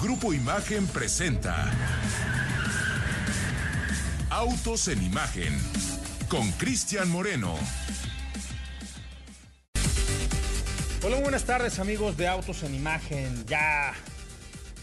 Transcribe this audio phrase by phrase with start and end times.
[0.00, 1.72] Grupo Imagen presenta
[4.28, 5.58] Autos en Imagen
[6.28, 7.54] con Cristian Moreno.
[11.02, 13.46] Hola, buenas tardes amigos de Autos en Imagen.
[13.46, 13.94] Ya,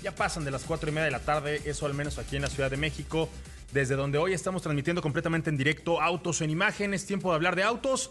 [0.02, 2.42] ya pasan de las cuatro y media de la tarde, eso al menos aquí en
[2.42, 3.30] la Ciudad de México,
[3.72, 6.92] desde donde hoy estamos transmitiendo completamente en directo Autos en Imagen.
[6.96, 8.10] Es tiempo de hablar de autos.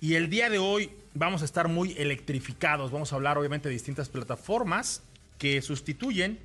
[0.00, 2.92] Y el día de hoy vamos a estar muy electrificados.
[2.92, 5.02] Vamos a hablar obviamente de distintas plataformas
[5.42, 6.38] que sustituyen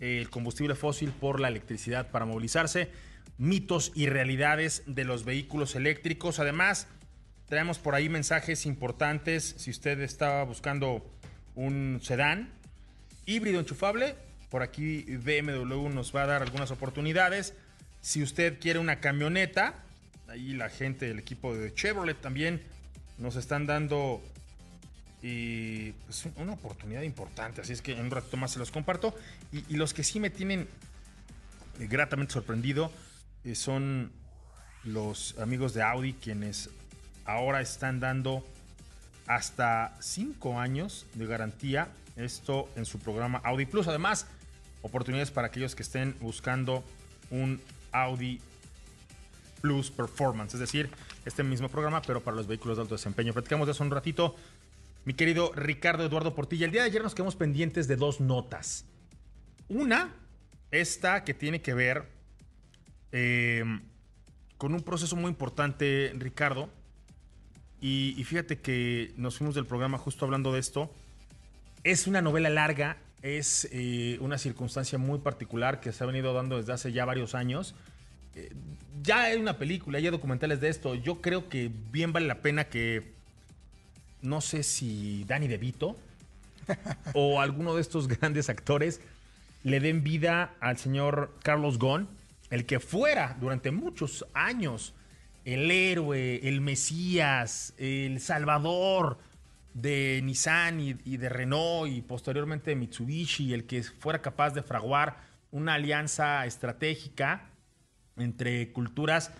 [0.00, 2.90] el combustible fósil por la electricidad para movilizarse,
[3.38, 6.40] mitos y realidades de los vehículos eléctricos.
[6.40, 6.88] Además,
[7.48, 9.54] traemos por ahí mensajes importantes.
[9.58, 11.08] Si usted estaba buscando
[11.54, 12.50] un sedán
[13.24, 14.16] híbrido enchufable,
[14.50, 17.54] por aquí BMW nos va a dar algunas oportunidades.
[18.00, 19.76] Si usted quiere una camioneta,
[20.26, 22.62] ahí la gente del equipo de Chevrolet también
[23.18, 24.24] nos están dando
[25.28, 27.60] y, pues, una oportunidad importante.
[27.60, 29.12] Así es que en un rato más se los comparto.
[29.50, 30.68] Y, y los que sí me tienen
[31.80, 32.92] eh, gratamente sorprendido
[33.42, 34.12] eh, son
[34.84, 36.70] los amigos de Audi quienes
[37.24, 38.46] ahora están dando
[39.26, 41.88] hasta 5 años de garantía.
[42.14, 43.88] Esto en su programa Audi Plus.
[43.88, 44.28] Además,
[44.82, 46.84] oportunidades para aquellos que estén buscando
[47.30, 48.40] un Audi
[49.60, 50.88] Plus Performance, es decir,
[51.24, 53.32] este mismo programa, pero para los vehículos de alto desempeño.
[53.32, 54.36] Platicamos de eso un ratito.
[55.06, 58.86] Mi querido Ricardo Eduardo Portilla, el día de ayer nos quedamos pendientes de dos notas.
[59.68, 60.12] Una,
[60.72, 62.08] esta que tiene que ver
[63.12, 63.62] eh,
[64.58, 66.70] con un proceso muy importante, Ricardo.
[67.80, 70.92] Y, y fíjate que nos fuimos del programa justo hablando de esto.
[71.84, 76.56] Es una novela larga, es eh, una circunstancia muy particular que se ha venido dando
[76.56, 77.76] desde hace ya varios años.
[78.34, 78.52] Eh,
[79.04, 80.96] ya hay una película, ya hay documentales de esto.
[80.96, 83.14] Yo creo que bien vale la pena que,
[84.22, 85.96] no sé si Danny DeVito
[87.14, 89.00] o alguno de estos grandes actores
[89.62, 92.08] le den vida al señor Carlos Ghosn,
[92.50, 94.94] el que fuera durante muchos años
[95.44, 99.18] el héroe, el Mesías, el Salvador
[99.74, 104.62] de Nissan y, y de Renault y posteriormente de Mitsubishi, el que fuera capaz de
[104.62, 105.16] fraguar
[105.50, 107.50] una alianza estratégica
[108.16, 109.32] entre culturas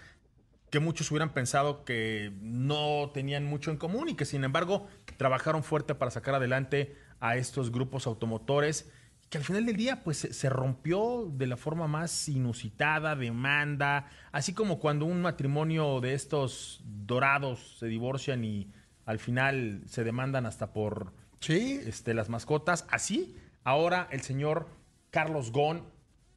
[0.76, 5.64] que muchos hubieran pensado que no tenían mucho en común y que sin embargo trabajaron
[5.64, 8.92] fuerte para sacar adelante a estos grupos automotores
[9.30, 14.52] que al final del día pues se, rompió de la forma más inusitada, demanda, así
[14.52, 18.70] como cuando un matrimonio de estos dorados se divorcian y
[19.06, 22.86] al final se demandan hasta por Sí, este, las mascotas.
[22.90, 24.68] Así, ahora el señor
[25.10, 25.84] Carlos Ghosn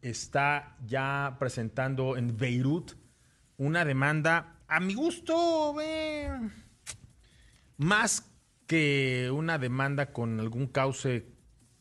[0.01, 2.93] está ya presentando en Beirut
[3.59, 5.75] una demanda, a mi gusto,
[7.77, 8.31] más
[8.65, 11.27] que una demanda con algún cauce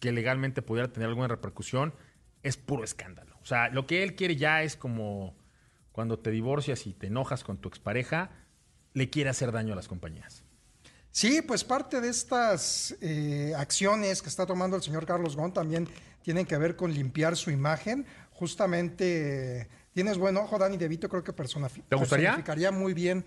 [0.01, 1.95] que legalmente pudiera tener alguna repercusión,
[2.43, 3.39] es puro escándalo.
[3.43, 5.37] O sea, lo que él quiere ya es como
[5.93, 8.31] cuando te divorcias y te enojas con tu expareja,
[8.93, 10.43] le quiere hacer daño a las compañías.
[11.13, 15.89] sí, pues parte de estas eh, acciones que está tomando el señor Carlos Ghosn también
[16.23, 18.05] tienen que ver con limpiar su imagen.
[18.33, 22.29] Justamente, tienes buen ojo, Dani DeVito, creo que persona, ¿Te gustaría?
[22.29, 23.25] personificaría muy bien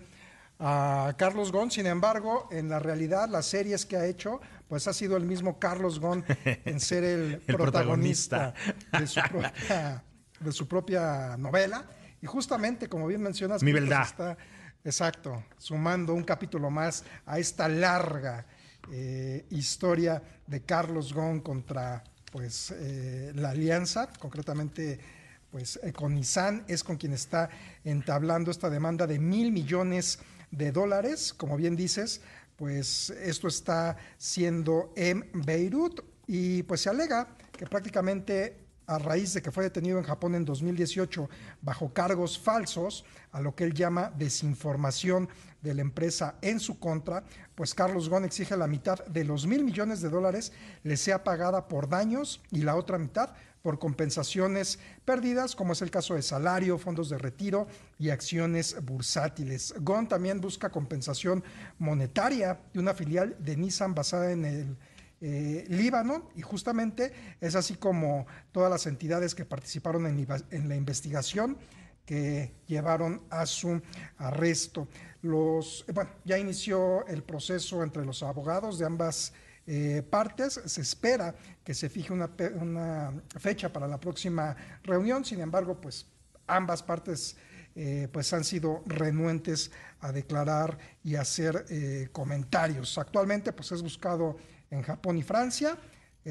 [0.58, 1.70] a Carlos Ghosn.
[1.70, 5.58] Sin embargo, en la realidad, las series que ha hecho, pues ha sido el mismo
[5.58, 6.24] Carlos Ghosn
[6.64, 8.54] en ser el, El protagonista,
[8.98, 10.02] de, su propia,
[10.40, 11.84] de su propia novela.
[12.22, 14.06] Y justamente, como bien mencionas, Mi verdad.
[14.06, 14.38] está,
[14.82, 18.46] exacto, sumando un capítulo más a esta larga
[18.90, 25.21] eh, historia de Carlos Ghosn contra pues eh, la alianza, concretamente
[25.52, 27.50] pues eh, con Nissan es con quien está
[27.84, 30.18] entablando esta demanda de mil millones
[30.50, 32.22] de dólares, como bien dices,
[32.56, 39.42] pues esto está siendo en Beirut y pues se alega que prácticamente a raíz de
[39.42, 41.28] que fue detenido en Japón en 2018
[41.60, 45.28] bajo cargos falsos, a lo que él llama desinformación
[45.60, 47.24] de la empresa en su contra,
[47.54, 50.52] pues Carlos Ghosn exige la mitad de los mil millones de dólares
[50.82, 55.90] le sea pagada por daños y la otra mitad por compensaciones perdidas, como es el
[55.90, 57.68] caso de salario, fondos de retiro
[57.98, 59.74] y acciones bursátiles.
[59.80, 61.42] Ghosn también busca compensación
[61.78, 64.76] monetaria de una filial de Nissan basada en el
[65.20, 70.74] eh, Líbano y justamente es así como todas las entidades que participaron en, en la
[70.74, 71.56] investigación
[72.04, 73.80] que llevaron a su
[74.18, 74.88] arresto.
[75.22, 79.32] Los, eh, bueno, ya inició el proceso entre los abogados de ambas
[79.66, 80.60] eh, partes.
[80.64, 82.30] Se espera que se fije una,
[82.60, 85.24] una fecha para la próxima reunión.
[85.24, 86.06] Sin embargo, pues
[86.46, 87.36] ambas partes
[87.74, 89.70] eh, pues han sido renuentes
[90.00, 92.98] a declarar y hacer eh, comentarios.
[92.98, 94.36] Actualmente pues es buscado
[94.70, 95.78] en Japón y Francia.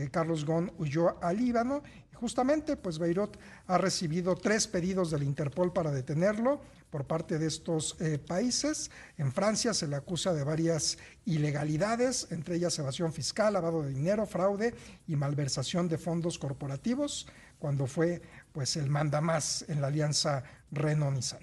[0.10, 1.84] Carlos Ghosn huyó al Líbano
[2.22, 3.36] justamente pues Beirut
[3.66, 6.62] ha recibido tres pedidos del Interpol para detenerlo
[6.92, 8.92] por parte de estos eh, países.
[9.18, 14.28] En Francia se le acusa de varias ilegalidades, entre ellas evasión fiscal, lavado de dinero,
[14.28, 14.76] fraude
[15.08, 17.28] y malversación de fondos corporativos,
[17.58, 18.22] cuando fue
[18.52, 21.42] pues el mandamás en la alianza Renault-Nissan.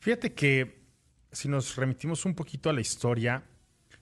[0.00, 0.82] Fíjate que
[1.30, 3.44] si nos remitimos un poquito a la historia,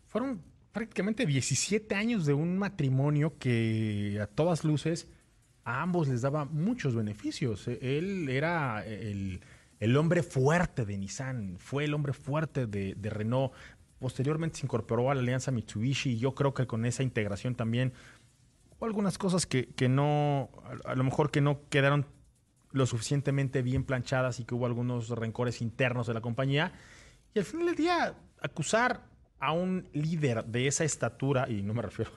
[0.06, 5.08] fueron prácticamente 17 años de un matrimonio que a todas luces
[5.64, 7.68] a ambos les daba muchos beneficios.
[7.68, 9.40] Él era el,
[9.96, 13.52] hombre fuerte de Nissan, fue el hombre fuerte de, Renault.
[13.98, 17.92] Posteriormente se incorporó a la alianza Mitsubishi y yo creo que con esa integración también
[18.70, 20.50] hubo algunas cosas que, que no,
[20.84, 22.06] a lo mejor que no quedaron
[22.72, 26.72] lo suficientemente bien planchadas y que hubo algunos rencores internos de la compañía.
[27.34, 29.02] Y al final del día, acusar
[29.38, 32.12] a un líder de esa estatura, y no me refiero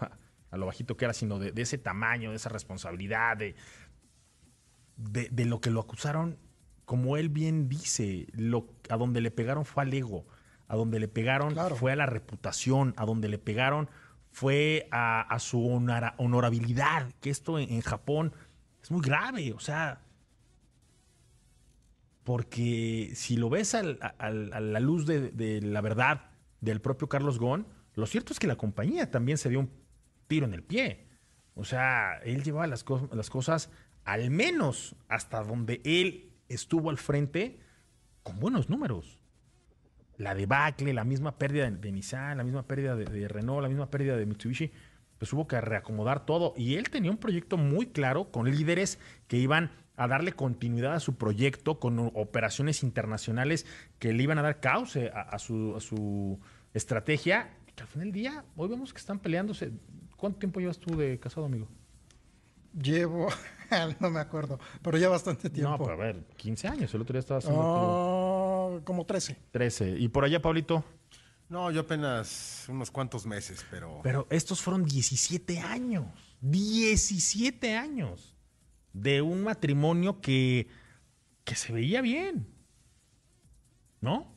[0.52, 3.56] a, lo bajito que era, sino de, ese tamaño, de esa responsabilidad, de,
[4.98, 6.38] de, lo que lo acusaron,
[6.86, 10.26] como él bien dice, lo, a donde le pegaron fue al ego,
[10.68, 13.90] a donde le pegaron fue a la reputación, a donde le pegaron
[14.32, 18.34] fue a, su honorabilidad, que esto en, Japón
[18.84, 20.02] es muy grave, o sea,
[22.24, 26.30] porque si lo ves a la luz de la verdad,
[26.66, 29.72] del propio Carlos Ghosn, lo cierto es que la compañía también se dio un
[30.28, 31.08] tiro en el pie.
[31.54, 32.84] O sea, él llevaba las,
[33.14, 33.70] las cosas,
[34.04, 37.60] al menos hasta donde él estuvo al frente,
[38.24, 39.20] con buenos números.
[40.18, 44.16] La debacle, la misma pérdida de, Nissan, la misma pérdida de, Renault, la misma pérdida
[44.16, 44.72] de Mitsubishi,
[45.18, 46.54] pues hubo que reacomodar todo.
[46.56, 51.00] Y él tenía un proyecto muy claro con líderes que iban a darle continuidad a
[51.00, 53.66] su proyecto, con operaciones internacionales
[54.00, 56.40] que le iban a dar cauce a su
[56.74, 59.72] estrategia que al final del día, hoy vemos que están peleándose.
[60.16, 61.68] ¿Cuánto tiempo llevas tú de casado, amigo?
[62.82, 63.30] Llevo,
[64.00, 65.72] no me acuerdo, pero ya bastante tiempo.
[65.72, 67.62] No, pero a ver, 15 años, el otro día estaba haciendo...
[67.64, 69.38] Oh, como 13.
[69.52, 69.98] 13.
[69.98, 70.84] ¿Y por allá, Pablito?
[71.48, 74.02] No, yo apenas unos cuantos meses, pero...
[74.04, 76.06] Pero estos fueron 17 años.
[76.42, 78.36] 17 años
[78.94, 80.68] de un matrimonio que,
[81.44, 82.48] que se veía bien.
[84.02, 84.36] ¿No?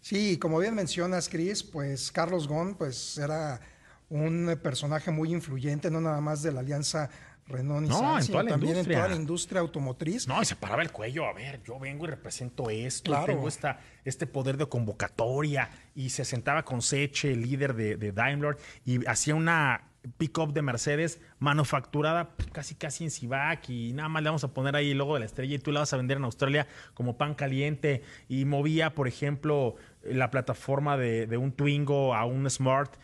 [0.00, 3.60] Sí, como bien mencionas, Chris, pues Carlos Ghosn pues era
[4.08, 7.08] un personaje muy influyente, no nada más de la alianza
[7.52, 10.26] Renault no, sino también en toda la industria automotriz.
[10.26, 13.80] No, y se paraba el cuello, a ver, yo vengo y represento esto, tengo esta,
[14.04, 19.06] este poder de convocatoria, y se sentaba con Seche, el líder de, de Daimler, y
[19.06, 24.28] hacía una pick-up de Mercedes manufacturada pues, casi casi en Civac y nada más le
[24.28, 26.16] vamos a poner ahí el logo de la estrella y tú la vas a vender
[26.16, 28.02] en Australia como pan caliente.
[28.28, 32.94] Y movía, por ejemplo, la plataforma de, un Twingo a un Smart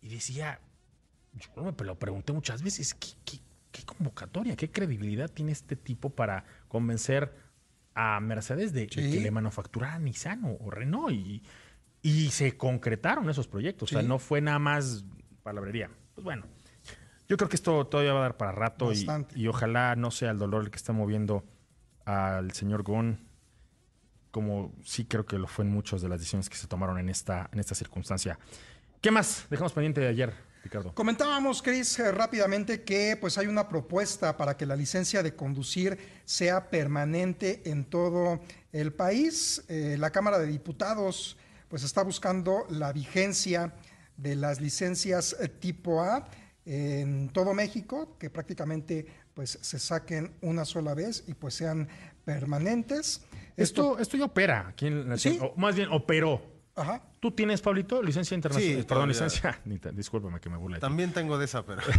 [0.00, 0.60] y decía,
[1.34, 3.38] yo me lo pregunté muchas veces, ¿qué,
[3.86, 7.34] convocatoria, qué credibilidad tiene este tipo para convencer
[7.94, 11.12] a Mercedes de, que le manufacturara Nissan o, Renault?
[11.12, 11.42] Y,
[12.02, 15.04] y se concretaron esos proyectos, o sea, no fue nada más
[15.42, 15.90] palabrería.
[16.14, 16.46] Pues bueno,
[17.28, 18.90] yo creo que esto todavía va a dar para rato
[19.36, 21.44] y, ojalá no sea el dolor el que está moviendo
[22.04, 23.20] al señor Gon,
[24.30, 27.08] como sí creo que lo fue en muchas de las decisiones que se tomaron en
[27.08, 28.38] esta, en esta circunstancia.
[29.00, 30.94] ¿Qué más dejamos pendiente de ayer, Ricardo?
[30.94, 35.98] Comentábamos, Chris, eh, rápidamente que pues hay una propuesta para que la licencia de conducir
[36.24, 38.40] sea permanente en todo
[38.72, 39.64] el país.
[39.68, 41.36] Eh, la Cámara de Diputados
[41.68, 43.72] pues está buscando la vigencia
[44.16, 46.28] de las licencias eh, tipo A
[46.66, 51.88] en todo México, que prácticamente pues se saquen una sola vez y pues sean
[52.24, 53.22] permanentes.
[53.56, 55.38] Esto, esto, ya opera aquí en la ¿Sí?
[55.40, 56.42] o más bien operó.
[56.74, 57.02] Ajá.
[57.20, 58.80] ¿Tú tienes, Pablito, licencia internacional?
[58.80, 59.60] Sí, Perdón, licencia.
[59.92, 60.78] Discúlpame que me burle.
[60.78, 61.82] También tengo de esa, pero.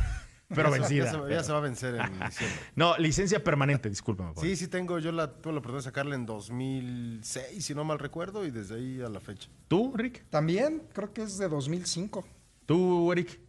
[0.56, 1.06] pero vencida.
[1.30, 2.60] Ya se, va a vencer en diciembre.
[2.75, 4.34] no, licencia permanente, discúlpame.
[4.38, 5.00] Sí, sí tengo.
[5.00, 8.75] Yo la tuve la oportunidad de sacarla en 2006, si no mal recuerdo, y desde
[8.75, 9.50] ahí a la fecha.
[9.68, 10.25] ¿Tú, Rick?
[10.30, 12.25] También, creo que es de 2005.
[12.66, 13.40] ¿Tú, Eric?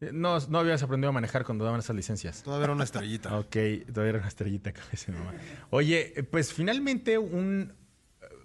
[0.00, 2.42] Eh, no, no habías aprendido a manejar cuando daban esas licencias.
[2.42, 3.38] Todavía era una estrellita.
[3.38, 3.56] ok,
[3.86, 4.72] todavía era una estrellita.
[5.08, 5.34] Mamá.
[5.70, 7.72] Oye, pues finalmente un,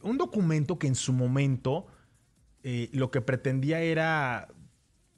[0.03, 1.87] un documento que en su momento
[2.63, 4.47] eh, lo que pretendía era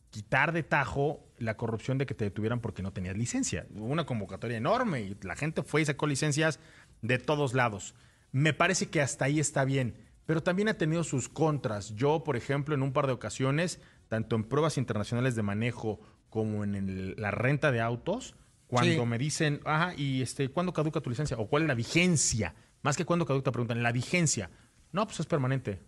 [0.09, 3.65] quitar de tajo la corrupción de que te detuvieran porque no tenías licencia.
[3.73, 6.59] Hubo una convocatoria enorme y la gente fue y sacó licencias
[7.01, 7.95] de todos lados.
[8.31, 9.95] Me parece que hasta ahí está bien,
[10.25, 11.95] pero también ha tenido sus contras.
[11.95, 16.63] Yo, por ejemplo, en un par de ocasiones, tanto en pruebas internacionales de manejo como
[16.63, 18.35] en la renta de autos,
[18.67, 21.37] cuando me dicen, ajá, ¿y este, cuándo caduca tu licencia?
[21.37, 22.55] ¿O cuál es la vigencia?
[22.83, 24.49] Más que cuándo caduca, preguntan, la vigencia.
[24.93, 25.79] No, pues es permanente.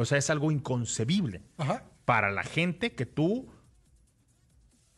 [0.00, 1.42] O sea, es algo inconcebible
[2.04, 3.50] para la gente que tú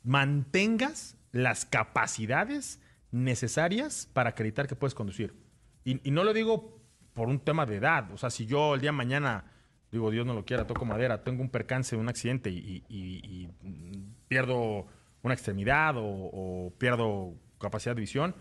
[0.02, 2.80] mantengas las capacidades
[3.10, 5.34] necesarias para acreditar que puedes conducir.
[5.84, 6.80] Y, y no lo digo
[7.14, 8.10] por un tema de edad.
[8.12, 9.44] O sea, si yo el día de mañana,
[9.90, 14.04] digo, Dios no lo quiera, toco madera, tengo un percance, un accidente y, y- y,
[14.28, 14.86] pierdo
[15.22, 18.34] una extremidad o, o pierdo capacidad de visión,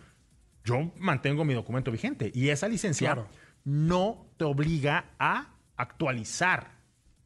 [0.63, 2.31] yo mantengo mi documento vigente.
[2.33, 3.29] Y esa licencia Claro.
[3.63, 6.77] no te obliga a actualizar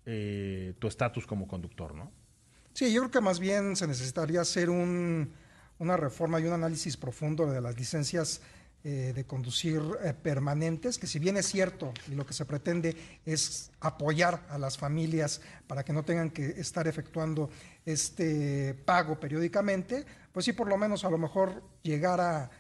[0.05, 2.11] eh, tu estatus como conductor, ¿no?
[2.73, 5.31] Sí, yo creo que más bien se necesitaría hacer un-
[5.79, 8.41] una reforma y un análisis profundo de las licencias
[8.85, 12.97] eh, de conducir eh, permanentes, que si bien es cierto y lo que se pretende
[13.25, 17.49] es apoyar a las familias para que no tengan que estar efectuando
[17.85, 22.51] este pago periódicamente, pues sí por lo menos a lo mejor llegar a,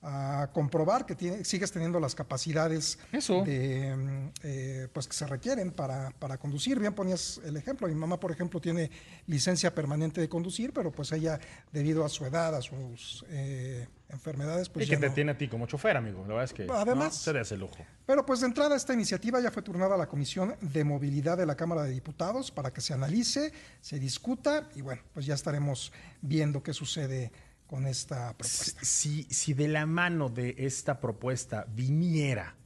[0.00, 3.42] a comprobar que tiene- sigues teniendo las capacidades Eso.
[3.42, 6.78] de, mm, eh, pues que se requieren para, para conducir.
[6.78, 7.88] Bien ponías el ejemplo.
[7.88, 8.90] Mi mamá, por ejemplo, tiene
[9.26, 11.40] licencia permanente de conducir, pero pues ella,
[11.72, 15.14] debido a su edad, a sus eh, enfermedades, pues y que te no.
[15.14, 16.20] tiene a ti como chofer, amigo.
[16.22, 17.84] La verdad es que Además- no, se hace lujo.
[18.06, 21.44] Pero pues de entrada esta iniciativa ya fue turnada a la Comisión de Movilidad de
[21.44, 25.92] la Cámara de Diputados para que se analice, se discuta y bueno, pues ya estaremos
[26.22, 27.32] viendo qué sucede
[27.68, 28.80] con esta propuesta.
[28.82, 32.56] Si, si de la mano de esta propuesta viniera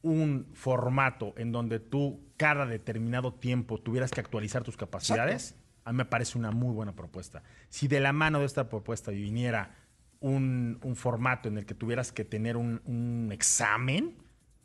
[0.00, 5.98] un formato en donde tú cada determinado tiempo tuvieras que actualizar tus capacidades, a mí
[5.98, 7.42] me parece una muy buena propuesta.
[7.68, 9.74] Si de la mano de esta propuesta viniera
[10.20, 14.16] un, un formato en el que tuvieras que tener un, un examen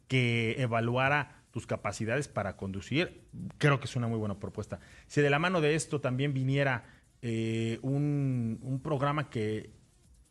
[0.08, 3.26] que evaluara tus capacidades para conducir,
[3.58, 4.80] creo que es una muy buena propuesta.
[5.08, 6.84] Si de la mano de esto también viniera
[7.25, 9.72] eh, un, un programa que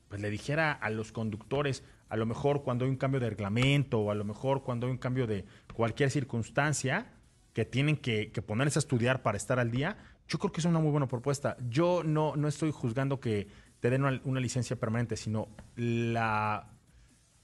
[0.08, 3.98] pues, le dijera a los conductores, a lo mejor cuando hay un cambio de reglamento
[3.98, 7.14] o a lo mejor cuando hay un cambio de cualquier circunstancia
[7.54, 9.96] que tienen que, ponerse a estudiar para estar al día,
[10.28, 11.56] yo creo que es una muy buena propuesta.
[11.70, 13.48] Yo no, no estoy juzgando que
[13.80, 16.71] te den una licencia permanente, sino la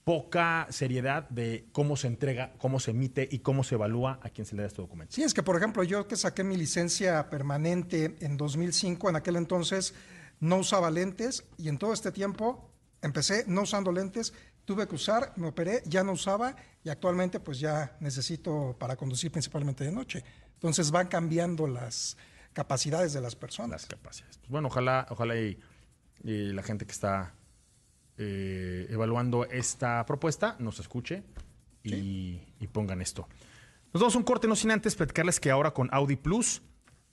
[0.08, 4.46] poca seriedad de cómo se entrega, cómo se emite y cómo se evalúa a quien
[4.46, 5.14] se le da este documento.
[5.14, 9.36] Sí, es que por ejemplo yo que saqué mi licencia permanente en 2005, en aquel
[9.36, 9.92] entonces
[10.40, 12.70] no usaba lentes y en todo este tiempo
[13.02, 14.32] empecé no usando lentes,
[14.64, 19.30] tuve que usar, me operé, ya no usaba y actualmente pues ya necesito para conducir
[19.30, 20.24] principalmente de noche.
[20.54, 22.16] Entonces van cambiando las
[22.54, 23.82] capacidades de las personas.
[23.82, 24.38] las capacidades.
[24.38, 25.58] Pues bueno, ojalá, ojalá y,
[26.24, 27.34] y la gente que está
[28.18, 31.22] eh, evaluando esta propuesta nos escuche
[31.82, 33.28] y, y pongan esto.
[33.92, 36.62] Nos damos un corte, no sin antes platicarles que ahora con Audi Plus,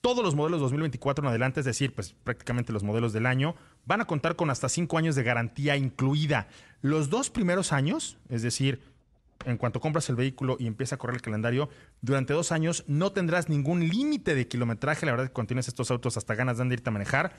[0.00, 4.00] todos los modelos 2024 en adelante, es decir, pues prácticamente los modelos del año, van
[4.00, 6.48] a contar con hasta 5 años de garantía incluida.
[6.82, 8.80] Los dos primeros años, es decir,
[9.44, 11.68] en cuanto compras el vehículo y empieza a correr el calendario,
[12.02, 15.06] durante dos años no tendrás ningún límite de kilometraje.
[15.06, 17.36] La verdad es que cuando tienes estos autos hasta ganas dan de irte a manejar.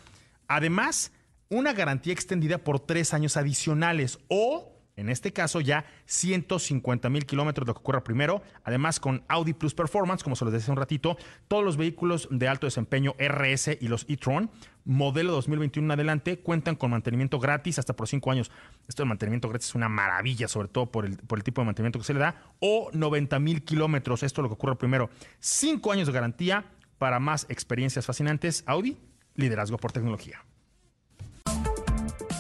[0.48, 1.12] Además,
[1.50, 7.68] una garantía extendida por tres años adicionales o, en este caso, ya 150 mil kilómetros,
[7.68, 8.42] lo que ocurra primero.
[8.64, 12.48] Además, con Audi Plus Performance, como se los decía un ratito, todos los vehículos de
[12.48, 14.50] alto desempeño RS y los e-tron,
[14.86, 18.52] modelo 2021 en adelante, cuentan con mantenimiento gratis hasta por cinco años.
[18.88, 21.66] Esto de mantenimiento gratis es una maravilla, sobre todo por el, por el tipo de
[21.66, 22.42] mantenimiento que se le da.
[22.60, 25.10] O 90 mil kilómetros, esto es lo que ocurre primero.
[25.40, 26.66] Cinco años de garantía
[26.98, 28.64] para más experiencias fascinantes.
[28.66, 28.98] Audi,
[29.36, 30.44] liderazgo por tecnología.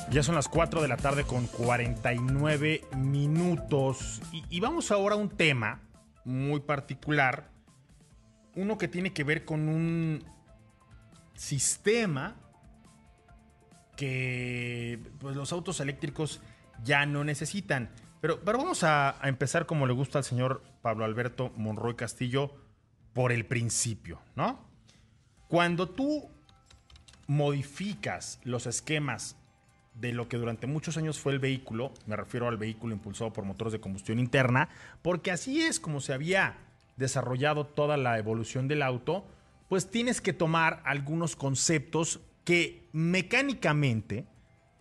[0.09, 4.21] Ya son las 4 de la tarde con 49 minutos.
[4.49, 5.81] Y, vamos ahora a un tema
[6.23, 7.49] muy particular.
[8.55, 10.23] Uno que tiene que ver con un
[11.33, 12.37] sistema
[13.97, 16.39] que pues, los autos eléctricos
[16.85, 17.89] ya no necesitan.
[18.21, 22.55] Pero, pero vamos a, a empezar como le gusta al señor Pablo Alberto Monroy Castillo
[23.13, 24.65] por el principio, ¿no?
[25.49, 26.29] Cuando tú
[27.27, 29.35] modificas los esquemas
[29.99, 33.45] de lo que durante muchos años fue el vehículo, me refiero al vehículo impulsado por
[33.45, 34.69] motores de combustión interna,
[35.01, 36.57] porque así es como se había
[36.97, 39.25] desarrollado toda la evolución del auto,
[39.69, 44.25] pues tienes que tomar algunos conceptos que mecánicamente,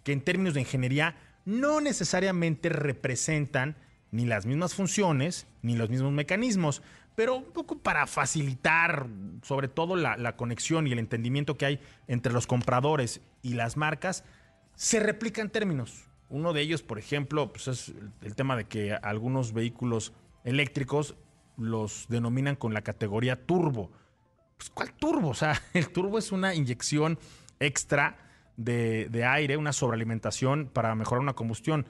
[0.05, 3.77] que en términos de ingeniería, no necesariamente representan
[4.11, 6.83] ni las mismas funciones, ni los mismos mecanismos,
[7.17, 9.07] pero un poco para facilitar
[9.43, 14.23] sobre todo la, conexión y el entendimiento que hay entre los compradores y las marcas,
[14.77, 16.05] se replican términos.
[16.29, 17.93] Uno de ellos, por ejemplo, pues es
[18.23, 20.13] el tema de que algunos vehículos
[20.45, 21.17] eléctricos
[21.57, 23.91] los denominan con la categoría turbo.
[24.57, 25.29] Pues, ¿cuál turbo?
[25.31, 27.19] O sea, el turbo es una inyección
[27.59, 28.19] extra
[28.57, 31.87] de, de aire, una sobrealimentación para mejorar una combustión.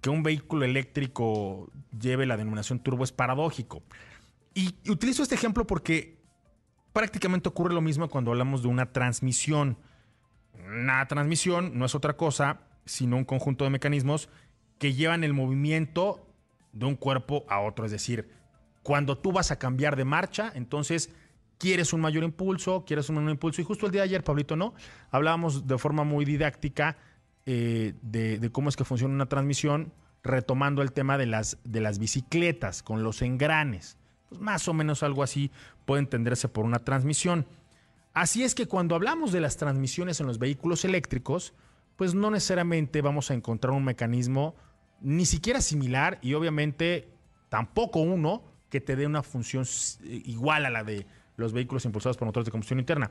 [0.00, 3.82] Que un vehículo eléctrico lleve la denominación turbo es paradójico.
[4.54, 6.18] Y utilizo este ejemplo porque
[6.92, 9.76] prácticamente ocurre lo mismo cuando hablamos de una transmisión
[10.70, 14.28] Una transmisión no es otra cosa sino un conjunto de mecanismos
[14.78, 16.26] que llevan el movimiento
[16.72, 17.84] de un cuerpo a otro.
[17.84, 18.30] Es decir,
[18.82, 21.10] cuando tú vas a cambiar de marcha, entonces
[21.58, 23.60] quieres un mayor impulso, quieres un menor impulso.
[23.60, 24.74] Y justo el día de ayer, Pablito, ¿no?
[25.10, 26.96] Hablábamos de forma muy didáctica
[27.46, 31.98] eh, de, cómo es que funciona una transmisión, retomando el tema de las, de las
[31.98, 33.98] bicicletas con los engranes.
[34.28, 35.50] Pues más o menos algo así
[35.84, 37.46] puede entenderse por una transmisión.
[38.12, 41.54] Así es que cuando hablamos de las transmisiones en los vehículos eléctricos,
[41.96, 44.56] pues no necesariamente vamos a encontrar un mecanismo
[45.00, 47.08] ni siquiera similar y obviamente
[47.48, 49.64] tampoco uno que te dé una función
[50.02, 53.10] igual a la de los vehículos impulsados por motores de combustión interna.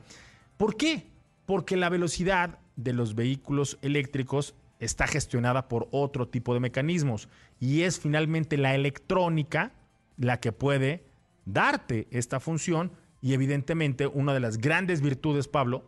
[0.56, 1.06] ¿Por qué?
[1.46, 7.28] Porque la velocidad de los vehículos eléctricos está gestionada por otro tipo de mecanismos
[7.58, 9.72] y es finalmente la electrónica
[10.16, 11.04] la que puede
[11.44, 15.84] darte esta función y evidentemente una de las grandes virtudes, Pablo,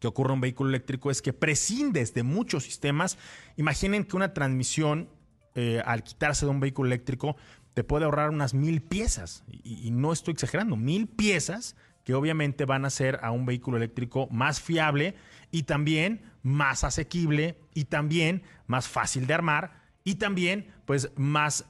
[0.00, 3.18] que ocurre un vehículo eléctrico es que prescindes de muchos sistemas.
[3.56, 5.08] Imaginen que una transmisión,
[5.54, 7.36] eh, al quitarse de un vehículo eléctrico,
[7.74, 9.44] te puede ahorrar unas mil piezas.
[9.62, 14.26] Y, no estoy exagerando, mil piezas que obviamente van a hacer a un vehículo eléctrico
[14.30, 15.14] más fiable
[15.50, 21.66] y también más asequible y también más fácil de armar y también pues más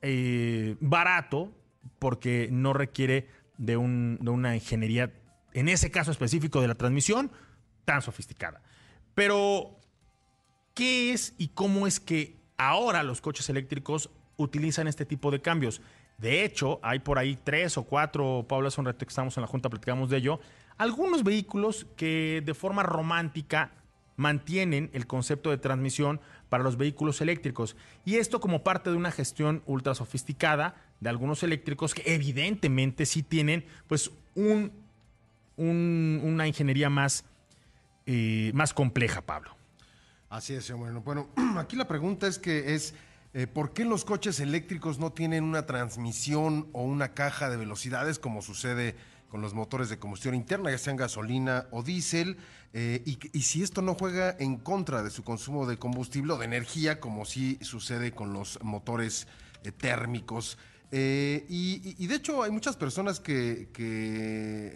[0.00, 1.52] eh, barato
[1.98, 3.28] porque no requiere
[3.58, 5.12] de, de una ingeniería,
[5.52, 7.30] en ese caso específico de la transmisión,
[7.84, 8.62] tan sofisticada.
[9.14, 9.78] Pero,
[10.74, 15.80] ¿qué es y cómo es que ahora los coches eléctricos utilizan este tipo de cambios?
[16.18, 19.46] De hecho, hay por ahí tres o cuatro, Paula, hace un que estamos en la
[19.46, 20.40] Junta, platicamos de ello,
[20.76, 23.72] algunos vehículos que de forma romántica
[24.16, 27.76] mantienen el concepto de transmisión para los vehículos eléctricos.
[28.04, 33.22] Y esto como parte de una gestión ultra sofisticada de algunos eléctricos que evidentemente sí
[33.22, 34.72] tienen pues un,
[35.56, 37.24] una ingeniería más
[38.52, 39.56] más compleja, Pablo.
[40.28, 41.00] Así es, bueno.
[41.00, 42.94] Bueno, aquí la pregunta es que es
[43.36, 48.20] eh, ¿por qué los coches eléctricos no tienen una transmisión o una caja de velocidades
[48.20, 48.94] como sucede
[49.28, 52.36] con los motores de combustión interna, ya sean gasolina o diésel?
[52.72, 56.44] Eh, y, si esto no juega en contra de su consumo de combustible o de
[56.44, 59.26] energía, como sí sucede con los motores
[59.64, 60.56] eh, térmicos.
[60.96, 63.68] Eh, y, de hecho hay muchas personas que,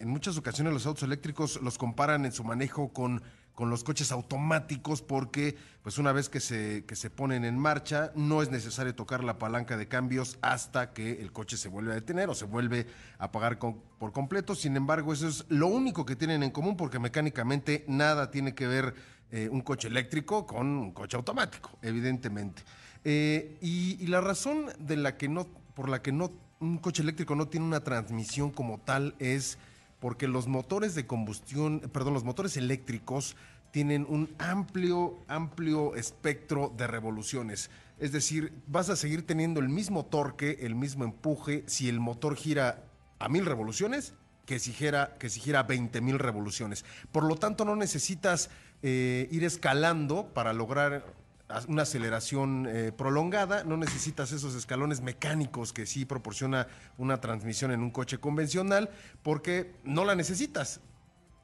[0.01, 4.11] en muchas ocasiones los autos eléctricos los comparan en su manejo con, con los coches
[4.11, 8.93] automáticos porque pues una vez que se, que se ponen en marcha no es necesario
[8.93, 12.43] tocar la palanca de cambios hasta que el coche se vuelve a detener o se
[12.43, 14.55] vuelve a apagar por completo.
[14.55, 18.67] Sin embargo, eso es lo único que tienen en común porque mecánicamente nada tiene que
[18.67, 18.93] ver
[19.31, 22.61] eh, un coche eléctrico con un coche automático, evidentemente.
[23.03, 25.47] Eh, y, la razón de la que no
[25.79, 29.57] por la que no, un coche eléctrico no tiene una transmisión como tal es
[30.01, 33.37] porque los motores de combustión, perdón, los motores eléctricos
[33.71, 37.69] tienen un amplio, amplio espectro de revoluciones.
[37.97, 42.35] Es decir, vas a seguir teniendo el mismo torque, el mismo empuje, si el motor
[42.35, 42.83] gira
[43.17, 44.15] a mil revoluciones
[44.45, 46.83] que si gira, que si gira 20 mil revoluciones.
[47.13, 48.49] Por lo tanto, no necesitas
[48.83, 51.05] eh, ir escalando para lograr
[51.67, 57.81] una aceleración eh, prolongada, no necesitas esos escalones mecánicos que sí proporciona una transmisión en
[57.81, 58.89] un coche convencional,
[59.23, 60.81] porque no la necesitas.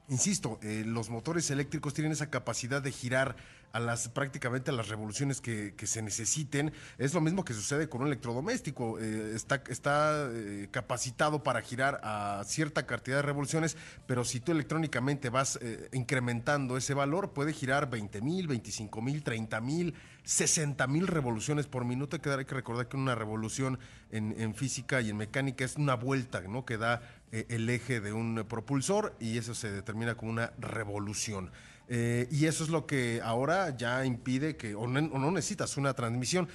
[0.08, 3.36] Insisto, eh, los motores eléctricos tienen esa capacidad de girar
[3.76, 6.72] a las prácticamente a las revoluciones que, se necesiten.
[6.98, 8.98] Es lo mismo que sucede con un electrodoméstico.
[8.98, 14.52] Eh, está está eh, capacitado para girar a cierta cantidad de revoluciones, pero si tú
[14.52, 15.58] electrónicamente vas
[15.92, 21.84] incrementando ese valor, puede girar 20 mil, 25 mil, 30 mil, 60 mil revoluciones por
[21.84, 22.16] minuto.
[22.16, 23.78] Hay que, recordar que una revolución
[24.10, 26.64] en, física y en mecánica es una vuelta ¿no?
[26.64, 31.50] que da eh, el eje de un propulsor y eso se determina como una revolución.
[31.88, 36.48] Eh, y eso es lo que ahora ya impide que, o no, necesitas una transmisión.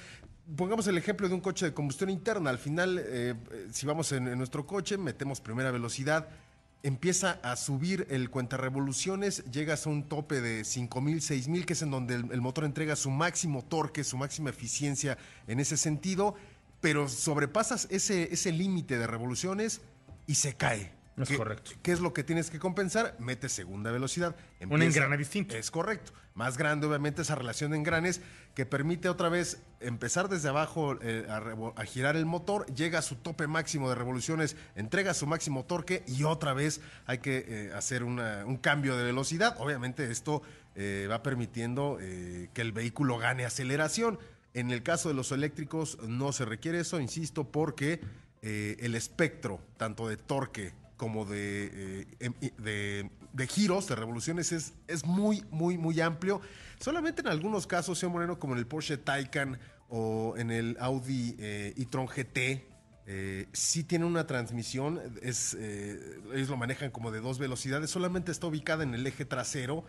[0.56, 2.50] Pongamos el ejemplo de un coche de combustión interna.
[2.50, 3.34] Al final, eh,
[3.70, 6.28] si vamos en, nuestro coche, metemos primera velocidad,
[6.82, 11.82] empieza a subir el cuenta revoluciones, llegas a un tope de 5000, 6000, que es
[11.82, 15.16] en donde el, el, motor entrega su máximo torque, su máxima eficiencia
[15.46, 16.34] en ese sentido,
[16.80, 19.80] pero sobrepasas ese, ese límite de revoluciones
[20.26, 21.01] y se cae.
[21.16, 21.72] Es correcto.
[21.82, 23.14] ¿Qué es lo que tienes que compensar?
[23.18, 24.34] Mete segunda velocidad.
[24.68, 25.54] un engrane distinto.
[25.54, 26.12] Es correcto.
[26.34, 28.22] Más grande, obviamente, esa relación de engranes
[28.54, 33.16] que permite otra vez empezar desde abajo eh, a, girar el motor, llega a su
[33.16, 38.02] tope máximo de revoluciones, entrega su máximo torque y otra vez hay que eh, hacer
[38.04, 39.56] un cambio de velocidad.
[39.58, 40.42] Obviamente, esto
[40.74, 44.18] eh, va permitiendo que el vehículo gane aceleración.
[44.54, 48.00] En el caso de los eléctricos no se requiere eso, insisto, porque
[48.42, 50.72] el espectro, tanto de torque
[51.02, 56.40] como de, eh, em, de de giros, de revoluciones, es, es muy, muy, muy amplio.
[56.78, 61.34] Solamente en algunos casos, señor Moreno, como en el Porsche Taycan o en el Audi
[61.38, 62.66] eh, e-tron GT,
[63.06, 68.30] eh, sí tiene una transmisión, es, eh, ellos lo manejan como de dos velocidades, solamente
[68.30, 69.84] está ubicada en el eje trasero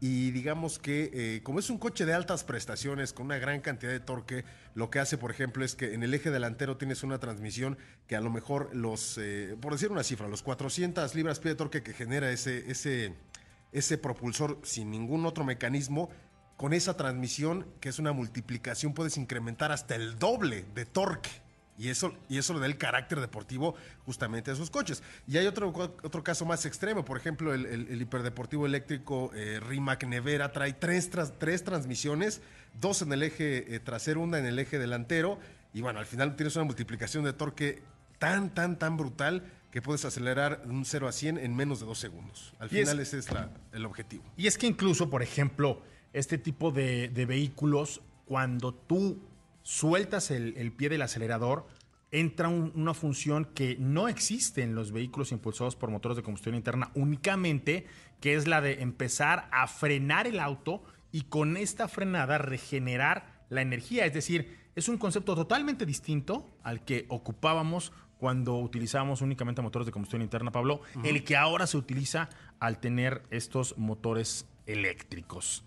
[0.00, 3.90] y digamos que eh, como es un coche de altas prestaciones con una gran cantidad
[3.90, 7.18] de torque, lo que hace por ejemplo es que en el eje delantero tienes una
[7.18, 11.52] transmisión que a lo mejor los, eh, por decir una cifra, los 400 libras pie
[11.52, 13.14] de torque que genera ese, ese,
[13.72, 16.10] ese propulsor sin ningún otro mecanismo,
[16.56, 21.30] con esa transmisión que es una multiplicación puedes incrementar hasta el doble de torque.
[21.78, 23.74] Y eso, y eso le da el carácter deportivo
[24.06, 25.02] justamente a esos coches.
[25.26, 25.68] Y hay otro,
[26.02, 30.72] otro caso más extremo, por ejemplo, el, el- el hiperdeportivo eléctrico eh, Rimac Nevera trae
[30.72, 32.40] tres, tras- tres transmisiones,
[32.80, 35.38] dos en el eje eh, trasero, una en el eje delantero,
[35.74, 37.82] y bueno, al final tienes una multiplicación de torque
[38.18, 41.86] tan, tan, tan brutal que puedes acelerar de un 0 a 100 en menos de
[41.86, 42.54] dos segundos.
[42.58, 44.24] Al Y es- final ese es la- el objetivo.
[44.38, 45.82] Y es que incluso, por ejemplo,
[46.14, 49.20] este tipo de, de vehículos, cuando tú
[49.66, 51.66] sueltas el, el pie del acelerador,
[52.12, 56.54] entra un- una función que no existe en los vehículos impulsados por motores de combustión
[56.54, 57.84] interna únicamente,
[58.20, 63.60] que es la de empezar a frenar el auto y con esta frenada regenerar la
[63.60, 64.06] energía.
[64.06, 69.92] Es decir, es un concepto totalmente distinto al que ocupábamos cuando utilizábamos únicamente motores de
[69.92, 72.28] combustión interna, Pablo, el que ahora se utiliza
[72.60, 75.64] al tener estos motores eléctricos.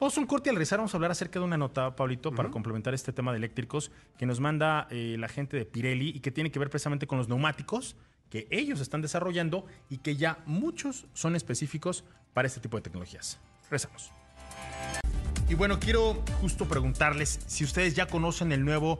[0.00, 2.34] Vamos a un corte y al regresar vamos a hablar acerca de una nota, Pablito,
[2.34, 6.20] para complementar este tema de eléctricos que nos manda eh, la gente de Pirelli y
[6.20, 7.96] que tiene que ver precisamente con los neumáticos
[8.30, 13.38] que ellos están desarrollando y que ya muchos son específicos para este tipo de tecnologías.
[13.64, 14.10] Regresamos.
[15.50, 18.96] Y bueno, quiero justo preguntarles si ustedes ya conocen el nuevo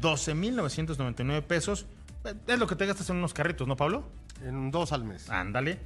[0.01, 1.87] 12,999 pesos
[2.25, 4.09] eh, es lo que te gastas en unos carritos, ¿no, Pablo?
[4.45, 5.29] En dos al mes.
[5.31, 5.79] Ándale.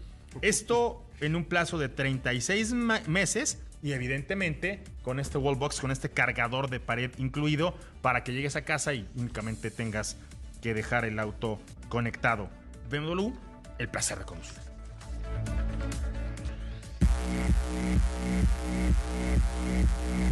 [0.43, 6.11] Esto en un plazo de 36 ma- meses y evidentemente con este wallbox, con este
[6.11, 10.17] cargador de pared incluido para que llegues a casa y únicamente tengas
[10.61, 12.49] que dejar el auto conectado.
[12.91, 13.31] BMW,
[13.79, 14.59] el placer de conducir.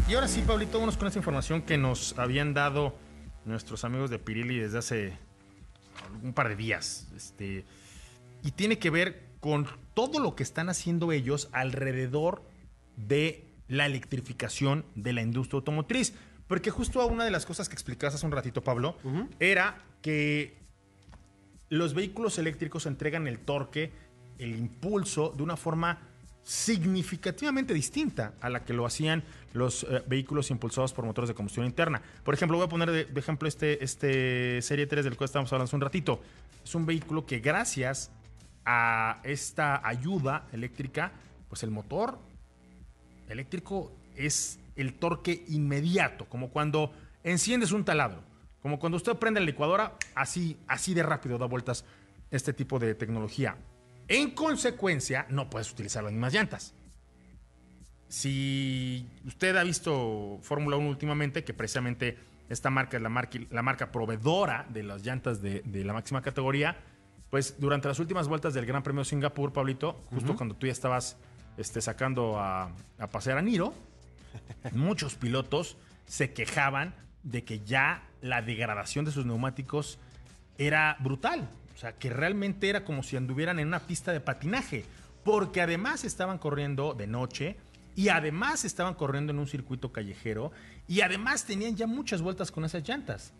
[0.08, 2.96] Y ahora sí, Pablito, vámonos con esta información que nos habían dado
[3.44, 5.18] nuestros amigos de Pirelli desde hace
[6.22, 7.08] un par de días.
[7.16, 7.64] Este,
[8.44, 12.55] y tiene que ver con todo lo que están haciendo ellos alrededor de
[13.68, 16.14] la electrificación de la industria automotriz.
[16.46, 18.96] Porque justo una de las cosas que explicabas hace un ratito, Pablo,
[19.40, 20.56] era que
[21.68, 23.92] los vehículos eléctricos entregan el torque,
[24.38, 25.98] el impulso de una forma
[26.44, 31.66] significativamente distinta a la que lo hacían los eh, vehículos impulsados por motores de combustión
[31.66, 32.00] interna.
[32.22, 35.52] Por ejemplo, voy a poner de, de ejemplo este, este Serie 3 del cual estábamos
[35.52, 36.20] hablando hace un ratito.
[36.64, 38.12] Es un vehículo que gracias
[38.64, 41.10] a esta ayuda eléctrica,
[41.48, 42.20] pues el motor
[43.28, 48.22] eléctrico es el torque inmediato, como cuando enciendes un taladro,
[48.60, 51.84] como cuando usted prende la licuadora, así, así de rápido da vueltas
[52.30, 53.56] este tipo de tecnología.
[54.08, 56.74] En consecuencia, no puedes utilizar las mismas llantas.
[58.08, 62.16] Si usted ha visto Fórmula 1 últimamente, que precisamente
[62.48, 66.22] esta marca es la marca, la marca proveedora de las llantas de, de la máxima
[66.22, 66.76] categoría,
[67.30, 70.72] pues durante las últimas vueltas del Gran Premio de Singapur, Pablito, justo cuando tú ya
[70.72, 71.16] estabas
[71.56, 73.74] este, sacando a, a pasear a Niro,
[74.72, 79.98] muchos pilotos se quejaban de que ya la degradación de sus neumáticos
[80.58, 81.48] era brutal.
[81.74, 84.84] O sea, que realmente era como si anduvieran en una pista de patinaje.
[85.24, 87.56] Porque además estaban corriendo de noche
[87.96, 90.52] y además estaban corriendo en un circuito callejero
[90.86, 93.32] y además tenían ya muchas vueltas con esas llantas.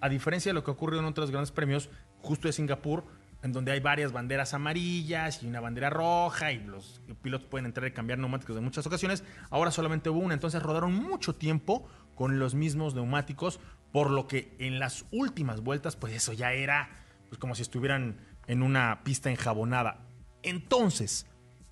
[0.00, 1.88] A diferencia de lo que ocurrió en otros grandes premios,
[2.20, 3.04] justo de Singapur,
[3.42, 7.86] en donde hay varias banderas amarillas y una bandera roja y los pilotos pueden entrar
[7.88, 9.24] y cambiar neumáticos en muchas ocasiones.
[9.50, 13.60] Ahora solamente hubo una, entonces rodaron mucho tiempo con los mismos neumáticos,
[13.92, 16.88] por lo que en las últimas vueltas, pues eso ya era
[17.28, 20.00] pues, como si estuvieran en una pista enjabonada.
[20.42, 21.26] Entonces,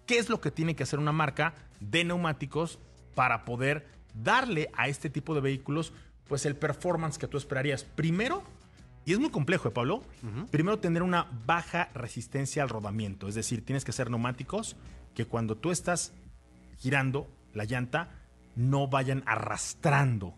[0.07, 2.79] ¿qué es lo que tiene que hacer una marca de neumáticos
[3.14, 5.92] para poder darle a este tipo de vehículos
[6.29, 7.85] pues el performance que tú esperarías?
[7.85, 8.44] Primero,
[9.07, 10.03] y es muy complejo, ¿eh, Pablo?
[10.51, 13.29] Primero, tener una baja resistencia al rodamiento.
[13.29, 14.77] Es decir, tienes que ser neumáticos
[15.14, 16.12] que cuando tú estás
[16.79, 18.11] girando la llanta
[18.57, 20.35] no vayan arrastrando.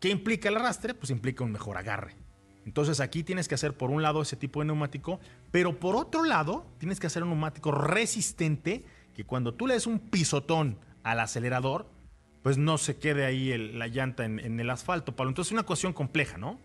[0.00, 0.94] ¿Qué implica el arrastre?
[0.94, 2.14] Pues implica un mejor agarre.
[2.64, 6.24] Entonces aquí tienes que hacer por un lado ese tipo de neumático, pero por otro
[6.24, 8.84] lado tienes que hacer un neumático resistente
[9.14, 11.88] que cuando tú le des un pisotón al acelerador,
[12.42, 15.30] pues no se quede ahí la llanta en, en el asfalto, Pablo.
[15.30, 16.60] Entonces es una cuestión compleja, ¿no?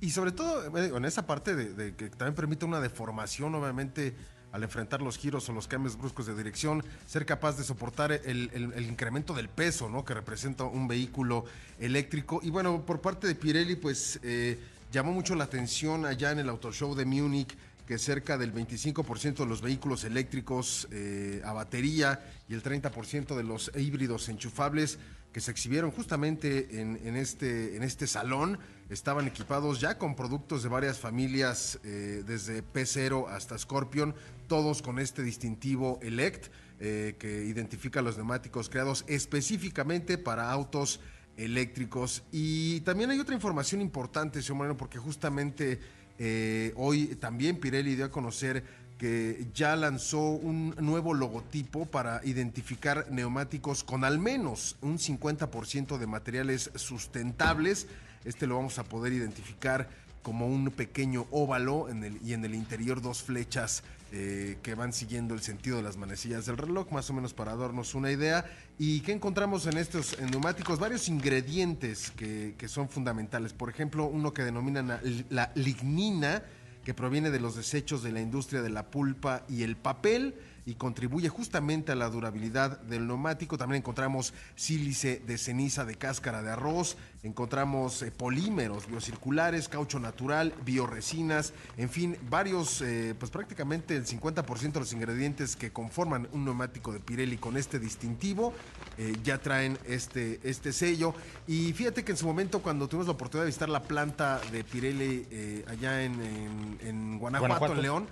[0.00, 4.14] Y sobre todo eh, en esa parte de, que también permite una deformación, obviamente,
[4.52, 8.86] al enfrentar los giros o los cambios bruscos de dirección, ser capaz de soportar el,
[8.88, 10.04] incremento del peso ¿no?
[10.04, 11.44] que representa un vehículo
[11.78, 12.40] eléctrico.
[12.42, 14.58] Y bueno, por parte de Pirelli, pues eh,
[14.90, 17.56] llamó mucho la atención allá en el Auto Show de Múnich
[17.90, 23.42] que cerca del 25% de los vehículos eléctricos eh, a batería y el 30% de
[23.42, 25.00] los híbridos enchufables
[25.32, 30.68] que se exhibieron justamente en, este, en este salón estaban equipados ya con productos de
[30.68, 34.14] varias familias, eh, desde P0 hasta Scorpion,
[34.46, 36.46] todos con este distintivo Elect,
[36.78, 41.00] eh, que identifica los neumáticos creados específicamente para autos
[41.36, 42.22] eléctricos.
[42.30, 45.80] Y también hay otra información importante, señor Moreno, porque justamente
[46.22, 48.62] eh, hoy también Pirelli dio a conocer
[48.98, 56.06] que ya lanzó un nuevo logotipo para identificar neumáticos con al menos un 50% de
[56.06, 57.86] materiales sustentables.
[58.26, 59.88] Este lo vamos a poder identificar
[60.22, 61.88] como un pequeño óvalo
[62.22, 66.46] y en el interior dos flechas eh, que van siguiendo el sentido de las manecillas
[66.46, 68.44] del reloj, más o menos para darnos una idea.
[68.78, 70.78] ¿Y qué encontramos en estos neumáticos?
[70.78, 73.52] Varios ingredientes que, son fundamentales.
[73.52, 76.42] Por ejemplo, uno que denominan la lignina,
[76.84, 80.34] que proviene de los desechos de la industria de la pulpa y el papel
[80.66, 83.58] y contribuye justamente a la durabilidad del neumático.
[83.58, 90.54] También encontramos sílice de ceniza de cáscara de arroz, encontramos eh, polímeros biocirculares, caucho natural,
[90.64, 96.44] bioresinas, en fin, varios, eh, pues prácticamente el 50% de los ingredientes que conforman un
[96.44, 98.54] neumático de Pirelli con este distintivo
[98.96, 101.14] eh, ya traen este, este sello.
[101.46, 104.64] Y fíjate que en su momento cuando tuvimos la oportunidad de visitar la planta de
[104.64, 105.26] Pirelli
[105.66, 108.06] allá en, Guanajuato, en León,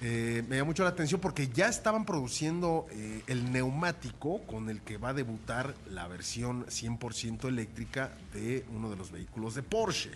[0.00, 2.86] me llamó mucho la atención porque ya estaban produciendo
[3.26, 8.96] el neumático con el que va a debutar la versión 100% eléctrica de uno de
[8.96, 10.10] los vehículos de Porsche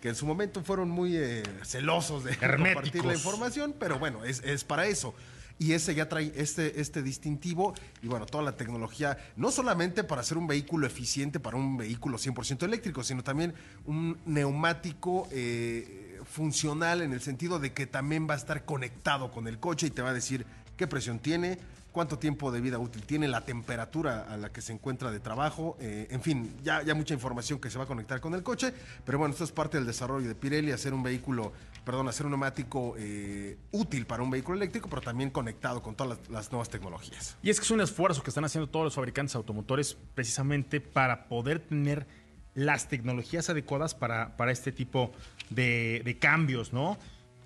[0.00, 4.64] que en su momento fueron muy eh, celosos de compartir la información, pero bueno, es,
[4.64, 5.14] para eso.
[5.60, 10.20] Y ese ya trae este, este distintivo y bueno, toda la tecnología, no solamente para
[10.20, 13.54] hacer un vehículo eficiente, para un vehículo 100% eléctrico, sino también
[13.84, 19.48] un neumático eh, funcional en el sentido de que también va a estar conectado con
[19.48, 21.58] el coche y te va a decir qué presión tiene,
[21.98, 25.76] cuánto tiempo de vida útil tiene, la temperatura a la que se encuentra de trabajo,
[25.80, 28.72] eh, en fin, ya, ya mucha información que se va a conectar con el coche,
[29.04, 31.52] pero bueno, esto es parte del desarrollo de Pirelli, hacer un vehículo,
[31.84, 36.20] perdón, hacer un neumático eh, útil para un vehículo eléctrico, pero también conectado con todas
[36.30, 37.36] las, nuevas tecnologías.
[37.42, 41.26] Y es que es un esfuerzo que están haciendo todos los fabricantes automotores precisamente para
[41.26, 42.06] poder tener
[42.54, 45.10] las tecnologías adecuadas para, para este tipo
[45.50, 46.96] de, de cambios, ¿no?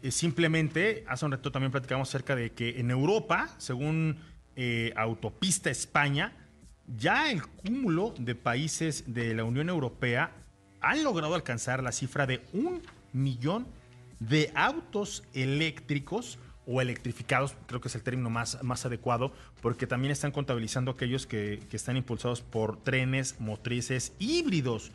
[0.03, 4.19] Eh, simplemente, hace un rato también platicamos acerca de que en Europa, según
[4.57, 6.33] eh, Autopista España,
[6.87, 10.33] ya el cúmulo de países de la Unión Europea
[10.81, 13.67] han logrado alcanzar la cifra de un millón
[14.19, 20.13] de autos eléctricos o electrificados, creo que es el término más, más adecuado, porque también
[20.13, 24.93] están contabilizando aquellos que, que están impulsados por trenes motrices híbridos.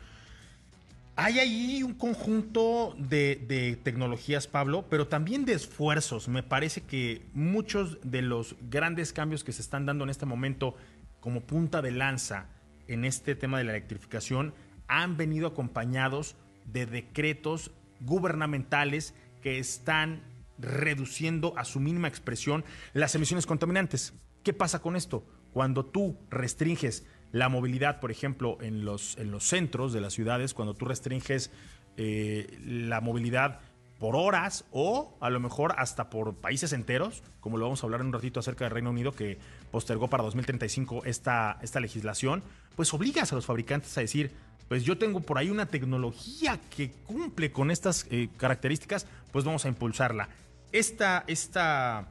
[1.20, 6.28] Hay ahí un conjunto de, tecnologías, Pablo, pero también de esfuerzos.
[6.28, 10.76] Me parece que muchos de los grandes cambios que se están dando en este momento
[11.18, 12.46] como punta de lanza
[12.86, 14.54] en este tema de la electrificación
[14.86, 20.22] han venido acompañados de decretos gubernamentales que están
[20.56, 24.14] reduciendo a su mínima expresión las emisiones contaminantes.
[24.44, 25.26] ¿Qué pasa con esto?
[25.52, 30.54] Cuando tú restringes la movilidad, por ejemplo, en los, en los centros de las ciudades,
[30.54, 31.50] cuando tú restringes
[31.96, 33.60] eh, la movilidad
[33.98, 38.00] por horas o a lo mejor hasta por países enteros, como lo vamos a hablar
[38.00, 39.38] en un ratito acerca del Reino Unido que
[39.70, 42.42] postergó para 2035 esta, esta legislación,
[42.76, 44.30] pues obligas a los fabricantes a decir,
[44.68, 49.64] pues yo tengo por ahí una tecnología que cumple con estas eh, características, pues vamos
[49.64, 50.28] a impulsarla.
[50.70, 52.08] esta, esta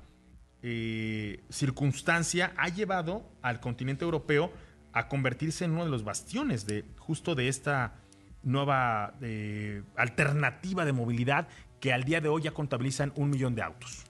[0.63, 4.51] eh, circunstancia ha llevado al continente europeo
[4.93, 7.95] a convertirse en uno de los bastiones de justo de esta
[8.43, 11.47] nueva eh, alternativa de movilidad
[11.80, 14.04] que al día de hoy ya contabilizan un millón de autos.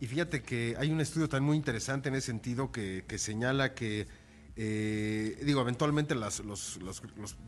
[0.00, 4.06] Y fíjate que hay un estudio también muy interesante en ese sentido que, señala que,
[4.54, 6.78] eh, digo, eventualmente los, los-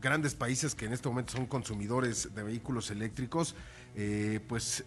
[0.01, 3.55] grandes países que en este momento son consumidores de vehículos eléctricos,
[3.95, 4.83] eh, pues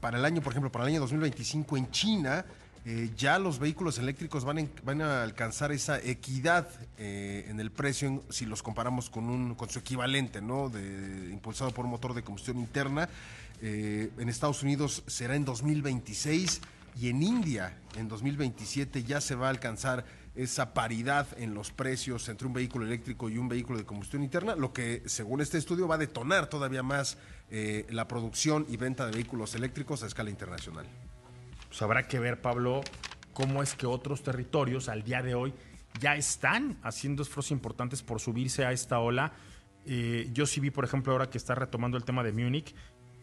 [0.00, 2.44] para el año, por ejemplo, para el año 2025 en China,
[2.84, 6.68] eh, ya los vehículos eléctricos van, a alcanzar esa equidad
[6.98, 10.68] eh, en el precio en- si los comparamos con, un, con su equivalente, ¿no?
[10.68, 13.08] De, impulsado por un motor de combustión interna.
[13.60, 16.60] Eh, en Estados Unidos será en 2026
[17.00, 22.28] y en India en 2027 ya se va a alcanzar esa paridad en los precios
[22.28, 25.86] entre un vehículo eléctrico y un vehículo de combustión interna, lo que según este estudio
[25.86, 27.18] va a detonar todavía más
[27.50, 30.86] la producción y venta de vehículos eléctricos a escala internacional.
[31.72, 32.82] Pues habrá que ver, Pablo,
[33.32, 35.54] cómo es que otros territorios al día de hoy
[36.00, 39.32] ya están haciendo esfuerzos importantes por subirse a esta ola.
[39.86, 42.74] Eh, yo sí vi, por ejemplo, ahora que está retomando el tema de Múnich,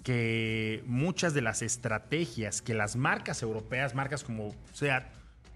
[0.01, 5.03] que muchas de las estrategias que las marcas europeas, marcas como SEAT,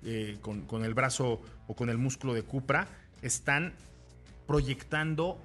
[0.04, 2.88] eh, con, con el brazo o con el músculo de Cupra,
[3.24, 3.74] están
[4.46, 5.42] proyectando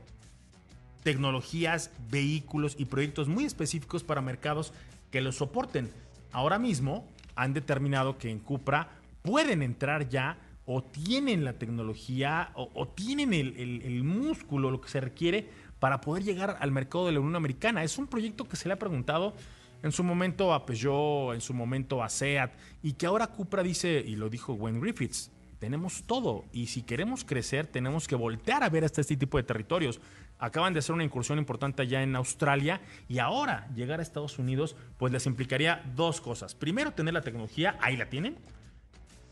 [1.02, 4.74] tecnologías, vehículos y proyectos muy específicos para mercados
[5.11, 5.90] que los soporten.
[6.30, 7.08] Ahora mismo
[7.42, 8.88] han determinado que en Cupra
[9.22, 14.88] pueden entrar ya o tienen la tecnología o, tienen el, el- el músculo, lo que
[14.90, 15.48] se requiere
[15.79, 17.83] para poder llegar al mercado de la Unión Americana.
[17.85, 19.35] Es un proyecto que se le ha preguntado
[19.83, 22.51] en su momento a Peugeot, en su momento a SEAT,
[22.83, 27.24] y que ahora Cupra dice, y lo dijo Wayne Griffiths, tenemos todo y si queremos
[27.24, 30.01] crecer tenemos que voltear a ver hasta este tipo de territorios.
[30.38, 34.77] Acaban de hacer una incursión importante allá en Australia y ahora llegar a Estados Unidos
[34.96, 36.55] pues les implicaría dos cosas.
[36.55, 38.37] Primero, tener la tecnología, ahí la tienen.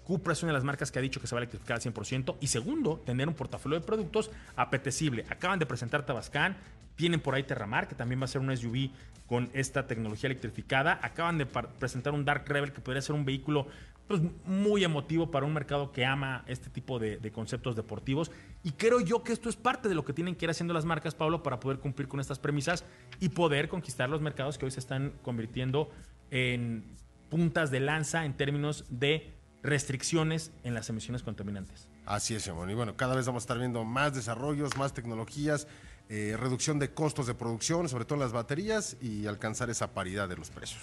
[0.04, 1.82] Cupra es una de las marcas que ha dicho que se va a electrificar al
[1.82, 2.36] 100%.
[2.40, 5.24] Y segundo, tener un portafolio de productos apetecible.
[5.28, 6.56] Acaban de presentar Tabascan,
[6.94, 8.90] tienen por ahí Terramar, que también va a ser un SUV
[9.26, 10.98] con esta tecnología electrificada.
[11.02, 13.66] Acaban de presentar un Dark Rebel, que podría ser un vehículo
[14.08, 18.30] pues, muy emotivo para un mercado que ama este tipo de, de conceptos deportivos.
[18.62, 20.84] Y creo yo que esto es parte de lo que tienen que ir haciendo las
[20.84, 22.84] marcas, Pablo, para poder cumplir con estas premisas
[23.20, 25.90] y poder conquistar los mercados que hoy se están convirtiendo
[26.30, 26.84] en
[27.30, 31.88] puntas de lanza en términos de restricciones en las emisiones contaminantes.
[32.04, 32.70] Así es, Simón.
[32.70, 35.66] Y bueno, cada vez vamos a estar viendo más desarrollos, más tecnologías,
[36.08, 40.28] eh, reducción de costos de producción, sobre todo en las baterías, y alcanzar esa paridad
[40.28, 40.82] de los precios.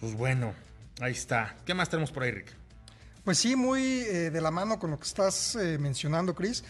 [0.00, 0.52] Pues bueno,
[1.00, 1.56] ahí está.
[1.64, 2.54] ¿Qué más tenemos por ahí, Rick?
[3.24, 6.64] Pues sí, muy eh, de la mano con lo que estás eh, mencionando, Chris.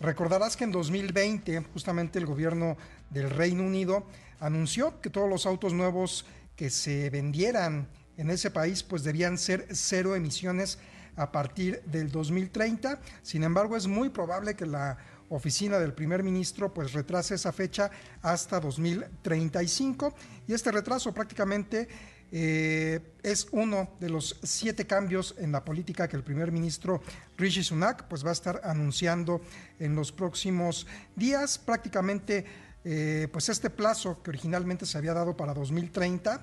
[0.00, 2.76] Recordarás que en 2020, justamente el gobierno
[3.10, 4.06] del Reino Unido
[4.40, 9.66] anunció que todos los autos nuevos que se vendieran en ese país pues debían ser
[9.72, 10.78] cero emisiones
[11.16, 13.00] a partir del 2030.
[13.22, 14.98] Sin embargo, es muy probable que la
[15.30, 17.90] oficina del primer ministro pues retrase esa fecha
[18.22, 20.14] hasta 2035
[20.46, 21.88] y este retraso prácticamente
[22.30, 27.02] eh, es uno de los siete cambios en la política que el primer ministro
[27.36, 29.40] Rishi Sunak pues va a estar anunciando
[29.78, 30.86] en los próximos
[31.16, 31.58] días.
[31.58, 32.44] Prácticamente
[32.84, 36.42] eh, pues este plazo que originalmente se había dado para 2030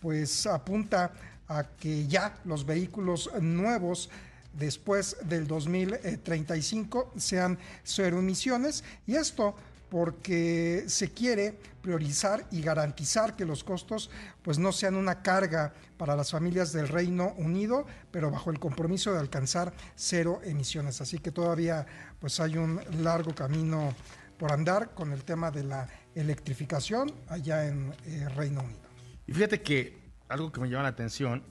[0.00, 1.12] pues apunta
[1.48, 4.10] a que ya los vehículos nuevos
[4.52, 9.54] después del 2035 sean cero emisiones y esto
[9.90, 14.10] porque se quiere priorizar y garantizar que los costos
[14.42, 19.12] pues no sean una carga para las familias del Reino Unido, pero bajo el compromiso
[19.12, 21.00] de alcanzar cero emisiones.
[21.00, 21.86] Así que todavía
[22.20, 23.94] pues hay un largo camino
[24.38, 28.80] por andar con el tema de la electrificación allá en eh, Reino Unido.
[29.26, 29.98] Y fíjate que
[30.28, 31.42] algo que me llama la atención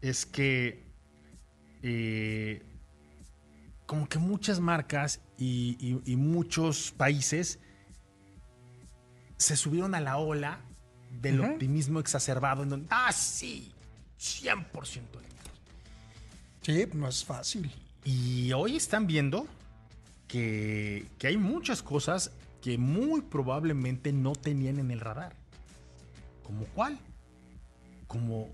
[0.00, 0.84] es que
[1.82, 2.62] eh,
[3.86, 7.58] como que muchas marcas y, muchos países
[9.38, 10.60] se subieron a la ola
[11.20, 13.72] del optimismo exacerbado en donde, ah, sí,
[14.18, 15.60] 100% eléctricos.
[16.62, 17.72] Sí, no es fácil.
[18.04, 19.46] Y hoy están viendo
[20.26, 25.34] que, que hay muchas cosas que muy probablemente no tenían en el radar.
[26.42, 26.98] ¿Como cuál?
[28.06, 28.48] Como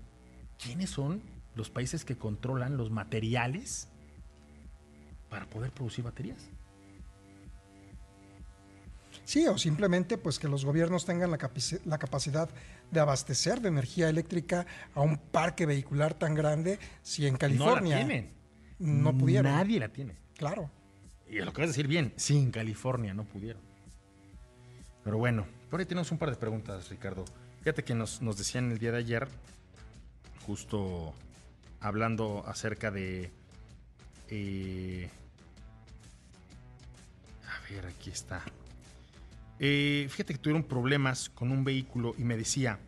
[0.61, 1.21] quiénes son
[1.55, 3.87] los países que controlan los materiales
[5.29, 6.47] para poder producir baterías.
[9.25, 11.39] Sí, o simplemente pues que los gobiernos tengan la,
[11.85, 12.49] la capacidad
[12.91, 17.89] de abastecer de energía eléctrica a un parque vehicular tan grande si en California no
[17.89, 18.33] la tienen.
[18.77, 19.51] no pudieron.
[19.51, 20.15] Nadie la tiene.
[20.37, 20.69] Claro.
[21.27, 23.61] Y lo que vas a decir bien, sí, en California no pudieron.
[25.03, 27.25] Pero bueno, por ahí tenemos un par de preguntas, Ricardo.
[27.59, 29.27] Fíjate que nos, nos decían el día de ayer,
[30.45, 31.15] justo
[31.79, 33.31] hablando acerca de...
[34.29, 35.09] eh,
[37.47, 38.43] a ver, aquí está.
[39.59, 42.79] Eh, fíjate que tuvieron problemas con un vehículo y me decía,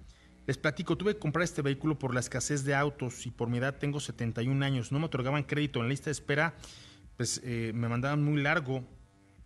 [0.45, 3.57] les platico, tuve que comprar este vehículo por la escasez de autos y por mi
[3.57, 6.55] edad tengo 71 años, no me otorgaban crédito en la lista de espera,
[7.15, 8.84] pues eh, me mandaban muy largo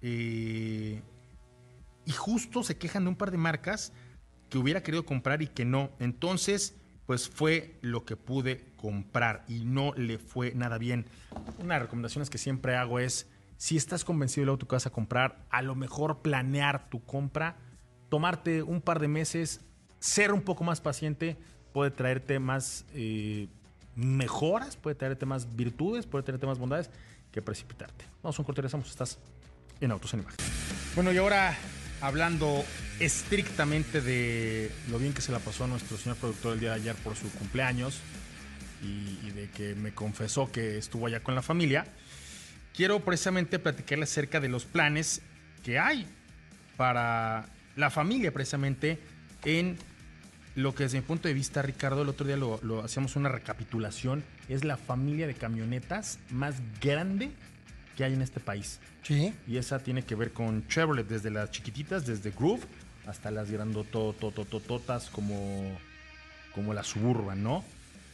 [0.02, 1.02] eh,
[2.06, 3.94] y justo se quejan de un par de marcas
[4.50, 9.66] que hubiera querido comprar y que no, entonces pues fue lo que pude comprar y
[9.66, 11.06] no le fue nada bien.
[11.58, 13.28] Una de las recomendaciones que siempre hago es,
[13.62, 17.58] si estás convencido del auto que vas a comprar, a lo mejor planear tu compra,
[18.10, 19.62] tomarte un par de meses,
[20.00, 21.38] ser un poco más paciente,
[21.72, 23.50] puede traerte más eh,
[23.96, 26.90] mejoras, puede traerte más virtudes, puede traerte más bondades
[27.32, 28.04] que precipitarte.
[28.24, 29.20] Vamos a un corte, regresamos, estás
[29.80, 30.40] en Autos en Imagen.
[30.96, 31.56] Bueno, y ahora
[32.02, 32.66] hablando
[33.00, 36.78] estrictamente de lo bien que se la pasó a nuestro señor productor el día de
[36.78, 38.00] ayer por su cumpleaños
[38.82, 41.86] y, y de que me confesó que estuvo allá con la familia,
[42.76, 45.22] quiero precisamente platicarles acerca de los planes
[45.64, 46.08] que hay
[46.78, 49.00] para la familia precisamente
[49.46, 49.78] en
[50.56, 53.30] lo que desde mi punto de vista, Ricardo, el otro día lo, lo hacíamos una
[53.30, 57.32] recapitulación, es la familia de camionetas más grande
[57.96, 58.80] que hay en este país.
[59.04, 59.34] Sí.
[59.48, 62.66] Y esa tiene que ver con Chevrolet, desde las chiquititas, desde Groove,
[63.06, 65.78] hasta las grandotototototas como,
[66.54, 67.64] como la Suburban, ¿no?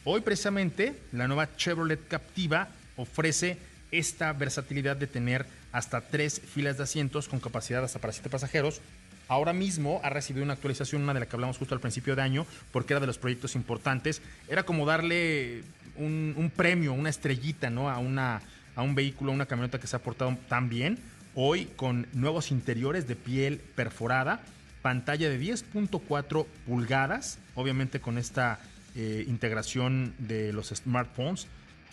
[0.04, 3.58] Hoy precisamente la nueva Chevrolet Captiva ofrece
[3.90, 8.80] esta versatilidad de tener hasta tres filas de asientos con capacidad hasta para siete pasajeros.
[9.28, 12.22] Ahora mismo ha recibido una actualización, una de la que hablamos justo al principio de
[12.22, 14.22] año, porque era de los proyectos importantes.
[14.48, 15.62] Era como darle
[15.96, 17.90] un, premio, una estrellita, ¿no?
[17.90, 18.40] A una,
[18.74, 20.98] a un vehículo, a una camioneta que se ha portado tan bien.
[21.34, 24.40] Hoy con nuevos interiores de piel perforada,
[24.80, 28.58] pantalla de 10.4 pulgadas, obviamente con esta
[28.94, 31.46] eh, integración de los smartphones,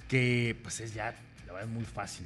[0.07, 1.15] que pues es ya,
[1.55, 2.25] verdad, muy fácil.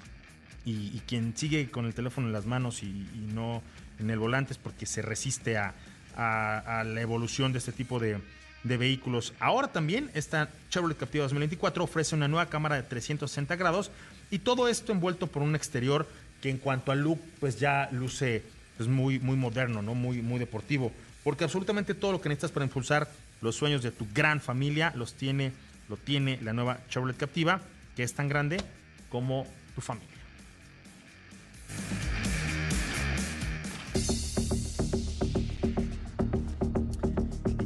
[0.66, 3.62] Y, y quien sigue con el teléfono en las manos y, y no
[4.00, 5.74] en el volante es porque se resiste a,
[6.16, 8.20] a- a la evolución de este tipo de,
[8.64, 9.34] de vehículos.
[9.40, 13.90] Ahora también esta Chevrolet Captiva 2024 ofrece una nueva cámara de 360 grados
[14.32, 16.08] y todo esto envuelto por un exterior
[16.42, 18.44] que en cuanto al look pues ya luce
[18.78, 19.96] pues, muy, muy moderno, ¿no?
[19.96, 20.92] muy, muy deportivo.
[21.24, 23.10] Porque absolutamente todo lo que necesitas para impulsar
[23.42, 25.52] los sueños de tu gran familia los tiene,
[25.90, 27.62] lo tiene la nueva Chevrolet Captiva,
[27.96, 28.58] que es tan grande
[29.10, 29.46] como
[29.76, 30.08] tu familia.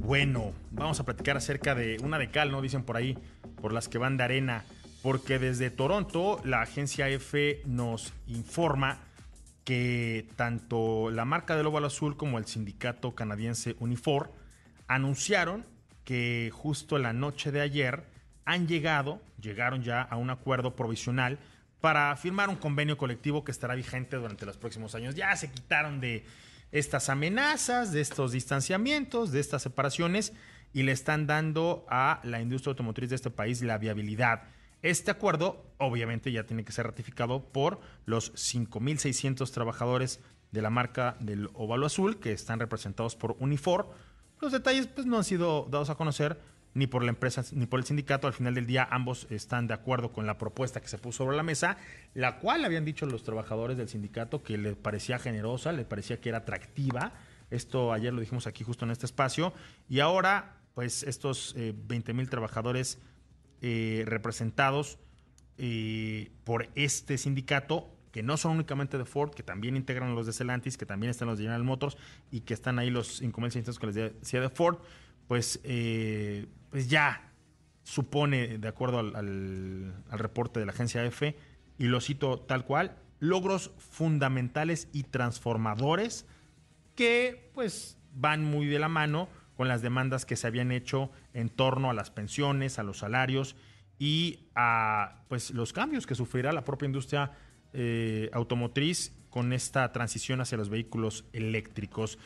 [0.02, 2.62] Bueno, vamos a platicar acerca de una de cal, ¿no?
[2.62, 3.18] Dicen por ahí,
[3.62, 4.64] por las que van de arena.
[5.02, 9.00] Porque desde Toronto, la agencia F nos informa
[9.64, 14.32] que tanto la marca del óvalo azul como el sindicato canadiense Unifor
[14.88, 15.66] anunciaron
[16.04, 18.04] que justo la noche de ayer
[18.46, 21.40] han llegado, llegaron ya a un acuerdo provisional
[21.82, 25.16] para firmar un convenio colectivo que estará vigente durante los próximos años.
[25.16, 26.26] Ya se quitaron de
[26.72, 30.34] estas amenazas, de estos distanciamientos, de estas separaciones
[30.74, 34.44] y le están dando a la industria automotriz de este país la viabilidad.
[34.82, 40.20] Este acuerdo obviamente ya tiene que ser ratificado por los 5.600 trabajadores
[40.52, 43.94] de la marca del óvalo azul que están representados por Unifor.
[44.42, 46.40] Los detalles pues, no han sido dados a conocer
[46.74, 48.28] ni por la empresa ni por el sindicato.
[48.28, 51.38] Al final del día ambos están de acuerdo con la propuesta que se puso sobre
[51.38, 51.78] la mesa,
[52.14, 56.30] la cual habían dicho los trabajadores del sindicato que les parecía generosa, les parecía que
[56.30, 57.14] era atractiva.
[57.52, 59.54] Esto ayer lo dijimos aquí justo en este espacio.
[59.90, 63.00] Y ahora pues estos eh, 20 mil trabajadores
[63.62, 64.98] eh, representados
[65.58, 70.34] eh, por este sindicato, que no son únicamente de Ford, que también integran los de
[70.34, 71.98] Stellantis, que también están los de General Motors
[72.32, 74.78] y que están ahí los 5.600 que les decía de Ford,
[75.28, 77.32] pues, eh, pues ya
[77.84, 81.36] supone, de acuerdo al, reporte de la agencia F,
[81.78, 86.26] y lo cito tal cual, logros fundamentales y transformadores
[86.96, 91.50] que pues van muy de la mano con las demandas que se habían hecho en
[91.50, 93.56] torno a las pensiones, a los salarios
[94.00, 97.32] y a pues los cambios que sufrirá la propia industria
[97.74, 102.20] eh, automotriz con esta transición hacia los vehículos eléctricos.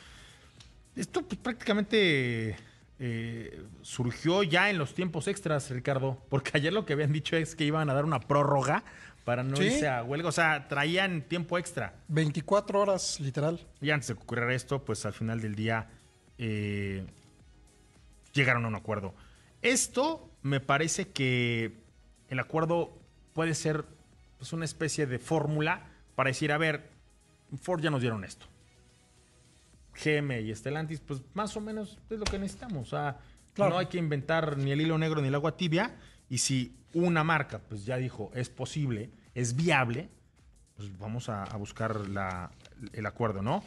[0.95, 2.57] Esto pues, prácticamente
[2.99, 7.55] eh, surgió ya en los tiempos extras, Ricardo, porque ayer lo que habían dicho es
[7.55, 8.83] que iban a dar una prórroga
[9.23, 9.65] para no Sí.
[9.65, 11.93] irse a huelga, o sea, traían tiempo extra.
[12.07, 13.59] 24 horas, literal.
[13.81, 15.89] Y antes de que ocurriera esto, pues al final del día
[16.37, 17.05] eh,
[18.33, 19.13] llegaron a un acuerdo.
[19.61, 21.73] Esto me parece que
[22.29, 22.97] el acuerdo
[23.33, 23.85] puede ser
[24.37, 26.89] pues, una especie de fórmula para decir, a ver,
[27.61, 28.45] Ford ya nos dieron esto.
[30.03, 32.87] GM y Stellantis, pues más o menos es lo que necesitamos.
[32.93, 33.17] O sea,
[33.53, 33.71] Claro.
[33.71, 35.95] No hay que inventar ni el hilo negro ni el agua tibia.
[36.29, 40.09] Y si una marca, pues ya dijo, es posible, es viable,
[40.75, 42.51] pues vamos a, a buscar la-
[42.93, 43.63] el acuerdo, ¿no?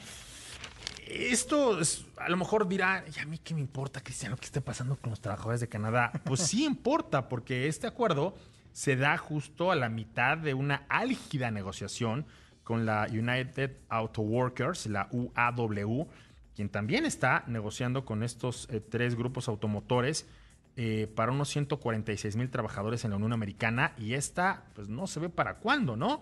[1.06, 4.60] Esto es- a lo mejor dirá, ¿y a mí qué me importa, Cristiano, qué esté
[4.60, 6.12] pasando con los trabajadores de Canadá?
[6.24, 8.36] Pues sí importa, porque este acuerdo
[8.72, 12.26] se da justo a la mitad de una álgida negociación
[12.70, 16.06] con la United Auto Workers, la UAW,
[16.54, 20.28] quien también está negociando con estos eh, tres grupos automotores
[20.76, 25.18] eh, para unos 146 mil trabajadores en la Unión Americana y esta, pues no se
[25.18, 26.20] ve para cuándo, ¿no?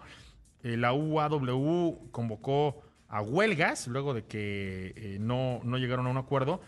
[0.63, 6.63] Eh, la UAW convocó a huelgas luego de que no, no llegaron a un acuerdo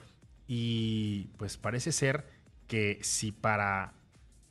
[0.47, 2.26] y pues parece ser
[2.66, 3.95] que si para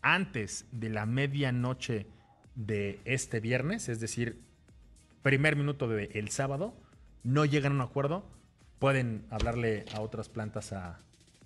[0.01, 2.07] antes de la medianoche
[2.55, 4.48] de este viernes, es decir,
[5.21, 6.73] primer minuto del el sábado,
[7.23, 8.23] no llegan a un acuerdo,
[8.79, 10.99] pueden hablarle a otras plantas a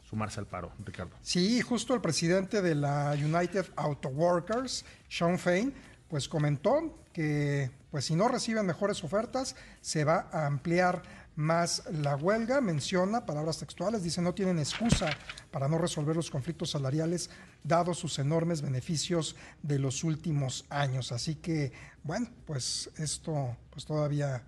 [0.07, 1.15] sumarse al paro, Ricardo.
[1.21, 5.73] Sí, justo el presidente de la United Auto Workers, Sean Fain,
[6.07, 11.03] pues comentó que pues si no reciben mejores ofertas, se va a ampliar
[11.35, 12.61] más la huelga.
[12.61, 15.09] Menciona palabras textuales, dice no tienen excusa
[15.51, 17.29] para no resolver los conflictos salariales
[17.63, 21.11] dados sus enormes beneficios de los últimos años.
[21.11, 21.71] Así que,
[22.03, 24.43] bueno, pues esto pues todavía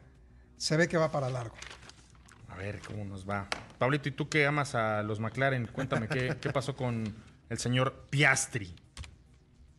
[0.57, 1.55] se ve que va para largo.
[2.49, 3.47] A ver cómo nos va.
[3.77, 5.67] Pablito, ¿y tú que amas a los McLaren?
[5.67, 7.13] Cuéntame, ¿qué, qué pasó con
[7.49, 8.73] el señor Piastri?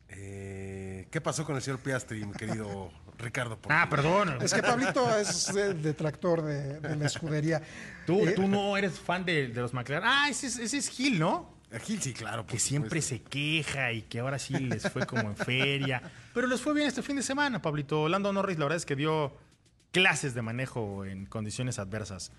[0.09, 3.59] Eh, ¿Qué pasó con el señor Piastri, mi querido Ricardo?
[3.59, 4.39] Porque- Ah, perdón.
[4.43, 7.62] Es que Pablito es de- detractor de, de la escudería.
[8.07, 10.07] Tú, Eh, tú no eres fan de, de los McLaren.
[10.09, 11.56] Ah, ese es, ese es Gil, ¿no?
[11.73, 12.47] A Gil sí, claro.
[12.47, 13.25] Que siempre supuesto.
[13.25, 16.03] se queja y que ahora sí les fue como en feria.
[16.35, 18.09] Pero les fue bien este fin de semana, Pablito.
[18.09, 19.37] Lando Norris, la verdad es que dio
[19.91, 22.31] clases de manejo en condiciones adversas.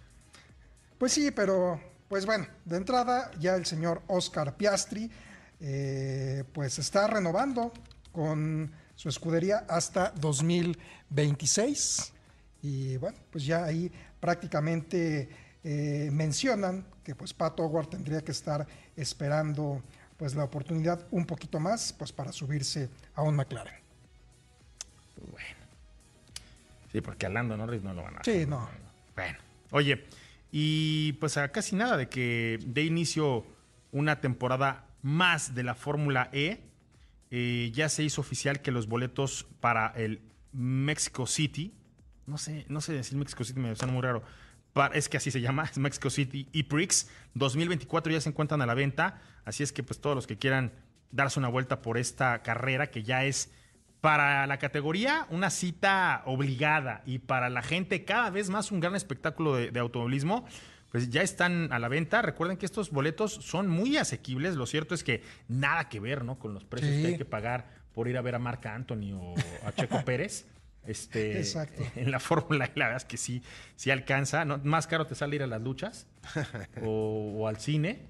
[0.97, 5.11] Pues sí, pero pues bueno, de entrada ya el señor Oscar Piastri
[5.59, 7.71] eh, pues está renovando
[8.11, 12.13] con su escudería hasta 2026
[12.61, 15.29] y bueno, pues ya ahí prácticamente
[15.63, 18.67] eh, mencionan que pues Pat Howard tendría que estar
[18.97, 19.81] esperando
[20.17, 23.75] pues la oportunidad un poquito más pues para subirse a un McLaren.
[25.31, 25.47] Bueno.
[26.91, 28.67] Sí, porque a Lando Norris no lo van a Sí, no.
[29.15, 29.37] Bueno,
[29.71, 30.05] oye,
[30.51, 33.45] y pues a casi nada de que dé inicio
[33.91, 36.61] una temporada más de la Fórmula E,
[37.29, 40.21] eh, ya se hizo oficial que los boletos para el
[40.53, 41.73] Mexico City,
[42.25, 44.23] no sé, no sé decir Mexico City, me suena muy raro,
[44.93, 48.73] es que así se llama, es Mexico City E-Prix 2024 ya se encuentran a la
[48.73, 50.71] venta, así es que pues todos los que quieran
[51.11, 53.51] darse una vuelta por esta carrera que ya es
[54.01, 58.95] para la categoría una cita obligada y para la gente cada vez más un gran
[58.95, 60.45] espectáculo de, de automovilismo,
[60.91, 62.21] pues ya están a la venta.
[62.21, 64.55] Recuerden que estos boletos son muy asequibles.
[64.55, 66.39] Lo cierto es que nada que ver ¿no?
[66.39, 67.01] con los precios Sí.
[67.01, 69.33] que hay que pagar por ir a ver a Marc Anthony o
[69.65, 70.45] a Checo Pérez.
[70.87, 71.83] Este, Exacto.
[71.95, 73.43] En la Fórmula E, la verdad es que sí,
[73.75, 74.45] sí alcanza.
[74.45, 74.57] ¿no?
[74.63, 76.07] Más caro te sale ir a las luchas
[76.81, 78.05] o, o al cine.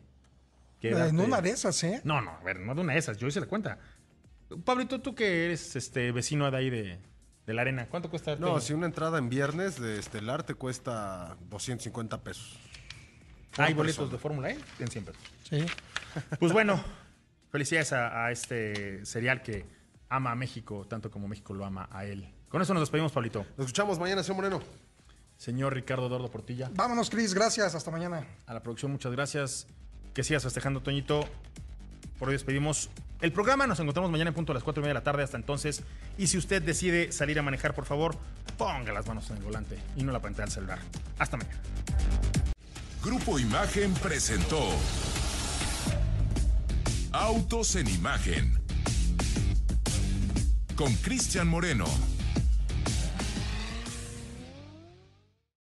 [0.80, 2.02] que en darte- una de esas, ¿eh?
[2.04, 3.80] no, no, a ver, no de una de esas, yo hice la cuenta.
[4.64, 7.00] Pablito, tú que eres este vecino de ahí de,
[7.46, 8.36] de la arena, ¿cuánto cuesta?
[8.38, 12.58] No, si una entrada en viernes de Estelar te cuesta 250 pesos.
[13.58, 14.12] Hay por boletos persona.
[14.12, 15.22] de Fórmula E en 100 pesos.
[15.50, 15.66] Sí.
[16.40, 16.82] Pues bueno,
[17.52, 19.66] felicidades a, a este serial que
[20.10, 22.30] ama a México tanto como México lo ama a él.
[22.50, 23.46] Con eso nos despedimos, Pablito.
[23.58, 24.62] Nos escuchamos mañana, señor Moreno.
[25.38, 28.26] Señor Ricardo Eduardo Portilla, Vámonos, Cris, gracias, hasta mañana.
[28.48, 29.68] a la producción, muchas gracias.
[30.14, 31.26] Que sigas festejando, Toñito.
[32.18, 32.90] Por hoy despedimos
[33.22, 33.68] el programa.
[33.68, 35.22] Nos encontramos mañana en punto a las 4 y media de la tarde.
[35.22, 35.84] Hasta entonces.
[36.18, 38.16] Y si usted decide salir a manejar, por favor,
[38.58, 40.80] ponga las manos en el volante y no la pantalla del celular.
[41.20, 41.60] Hasta mañana.
[43.04, 44.60] Grupo Imagen presentó
[47.12, 48.60] Autos en Imagen
[50.76, 51.86] con Cristian Moreno.